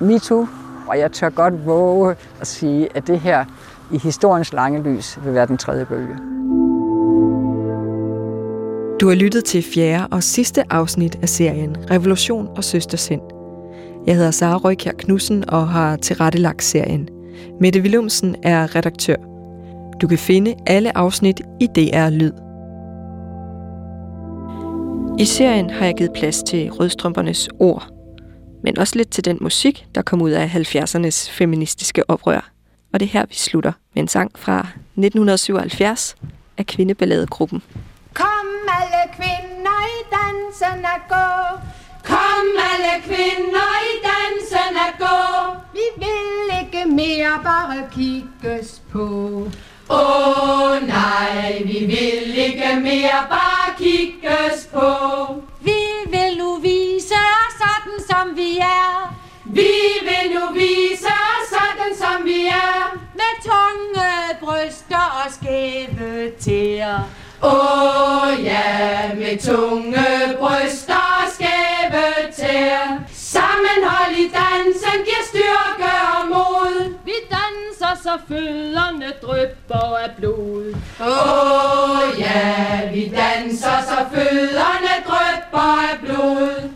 MeToo, 0.00 0.46
og 0.86 0.98
jeg 0.98 1.12
tør 1.12 1.28
godt 1.28 1.66
våge 1.66 2.14
at 2.40 2.46
sige, 2.46 2.88
at 2.94 3.06
det 3.06 3.20
her 3.20 3.44
i 3.92 3.98
historiens 3.98 4.52
lange 4.52 4.82
lys 4.82 5.18
vil 5.24 5.34
være 5.34 5.46
den 5.46 5.58
tredje 5.58 5.84
bølge. 5.84 6.16
Du 9.00 9.08
har 9.08 9.14
lyttet 9.14 9.44
til 9.44 9.64
fjerde 9.74 10.06
og 10.10 10.22
sidste 10.22 10.72
afsnit 10.72 11.18
af 11.22 11.28
serien 11.28 11.76
Revolution 11.90 12.48
og 12.56 12.64
Søstersind. 12.64 13.20
Jeg 14.06 14.16
hedder 14.16 14.30
Sara 14.30 14.56
Røykjær 14.56 14.92
Knudsen 14.92 15.50
og 15.50 15.68
har 15.68 15.96
tilrettelagt 15.96 16.62
serien. 16.62 17.08
Mette 17.60 17.80
Willumsen 17.80 18.36
er 18.42 18.76
redaktør. 18.76 19.16
Du 20.00 20.08
kan 20.08 20.18
finde 20.18 20.54
alle 20.66 20.96
afsnit 20.96 21.40
i 21.60 21.66
DR 21.66 22.10
Lyd. 22.10 22.32
I 25.18 25.24
serien 25.24 25.70
har 25.70 25.84
jeg 25.86 25.94
givet 25.94 26.12
plads 26.12 26.42
til 26.42 26.70
rødstrømpernes 26.70 27.48
ord, 27.58 27.95
men 28.62 28.78
også 28.78 28.96
lidt 28.96 29.10
til 29.10 29.24
den 29.24 29.38
musik, 29.40 29.86
der 29.94 30.02
kom 30.02 30.22
ud 30.22 30.30
af 30.30 30.46
70'ernes 30.54 31.30
feministiske 31.30 32.10
oprør. 32.10 32.50
Og 32.92 33.00
det 33.00 33.06
er 33.06 33.10
her, 33.10 33.26
vi 33.26 33.34
slutter 33.34 33.72
med 33.94 34.02
en 34.02 34.08
sang 34.08 34.30
fra 34.38 34.58
1977 34.58 36.16
af 36.58 36.66
kvindeballadegruppen. 36.66 37.62
Kom 38.14 38.46
alle 38.80 39.02
kvinder 39.16 39.80
i 39.96 40.00
dansen 40.16 40.84
at 40.84 41.02
gå. 41.08 41.60
Kom 42.04 42.46
alle 42.70 43.02
kvinder 43.04 43.70
i 43.90 43.94
dansen 44.08 44.76
at 44.88 44.94
gå. 44.98 45.16
Vi 45.72 45.86
vil 45.96 46.58
ikke 46.60 46.90
mere 46.90 47.40
bare 47.44 47.88
kigges 47.92 48.82
på. 48.92 49.06
Åh 49.90 50.70
oh, 50.70 50.88
nej, 50.88 51.62
vi 51.64 51.78
vil 51.86 52.38
ikke 52.38 52.80
mere 52.82 53.26
bare 53.28 53.74
kigges 53.78 54.68
på 54.72 55.45
som 58.26 58.36
vi 58.36 58.58
er. 58.58 59.14
Vi 59.44 59.72
vil 60.02 60.34
nu 60.34 60.52
vise 60.54 61.06
os 61.06 61.48
sådan 61.48 61.92
som 61.98 62.24
vi 62.24 62.46
er. 62.46 62.98
Med 63.14 63.34
tunge 63.42 64.10
bryster 64.40 65.24
og 65.24 65.32
skæve 65.32 66.30
tæer. 66.40 66.98
Åh 67.42 68.28
oh, 68.28 68.44
ja, 68.44 69.10
med 69.14 69.38
tunge 69.38 70.06
bryster 70.38 71.22
og 71.22 71.30
skæve 71.32 72.32
tæer. 72.36 72.98
Sammenhold 73.12 74.16
i 74.18 74.30
dansen 74.38 74.98
giver 75.04 75.24
styrke 75.28 75.92
og 76.14 76.28
mod. 76.28 76.94
Vi 77.04 77.12
danser, 77.30 78.02
så 78.02 78.18
fødderne 78.28 79.12
drypper 79.22 79.96
af 79.96 80.10
blod. 80.18 80.74
Åh 81.00 81.06
oh, 81.06 82.20
ja, 82.20 82.90
vi 82.92 83.12
danser, 83.16 83.82
så 83.82 83.98
fødderne 84.14 84.94
drypper 85.06 85.90
af 85.90 85.98
blod. 86.02 86.75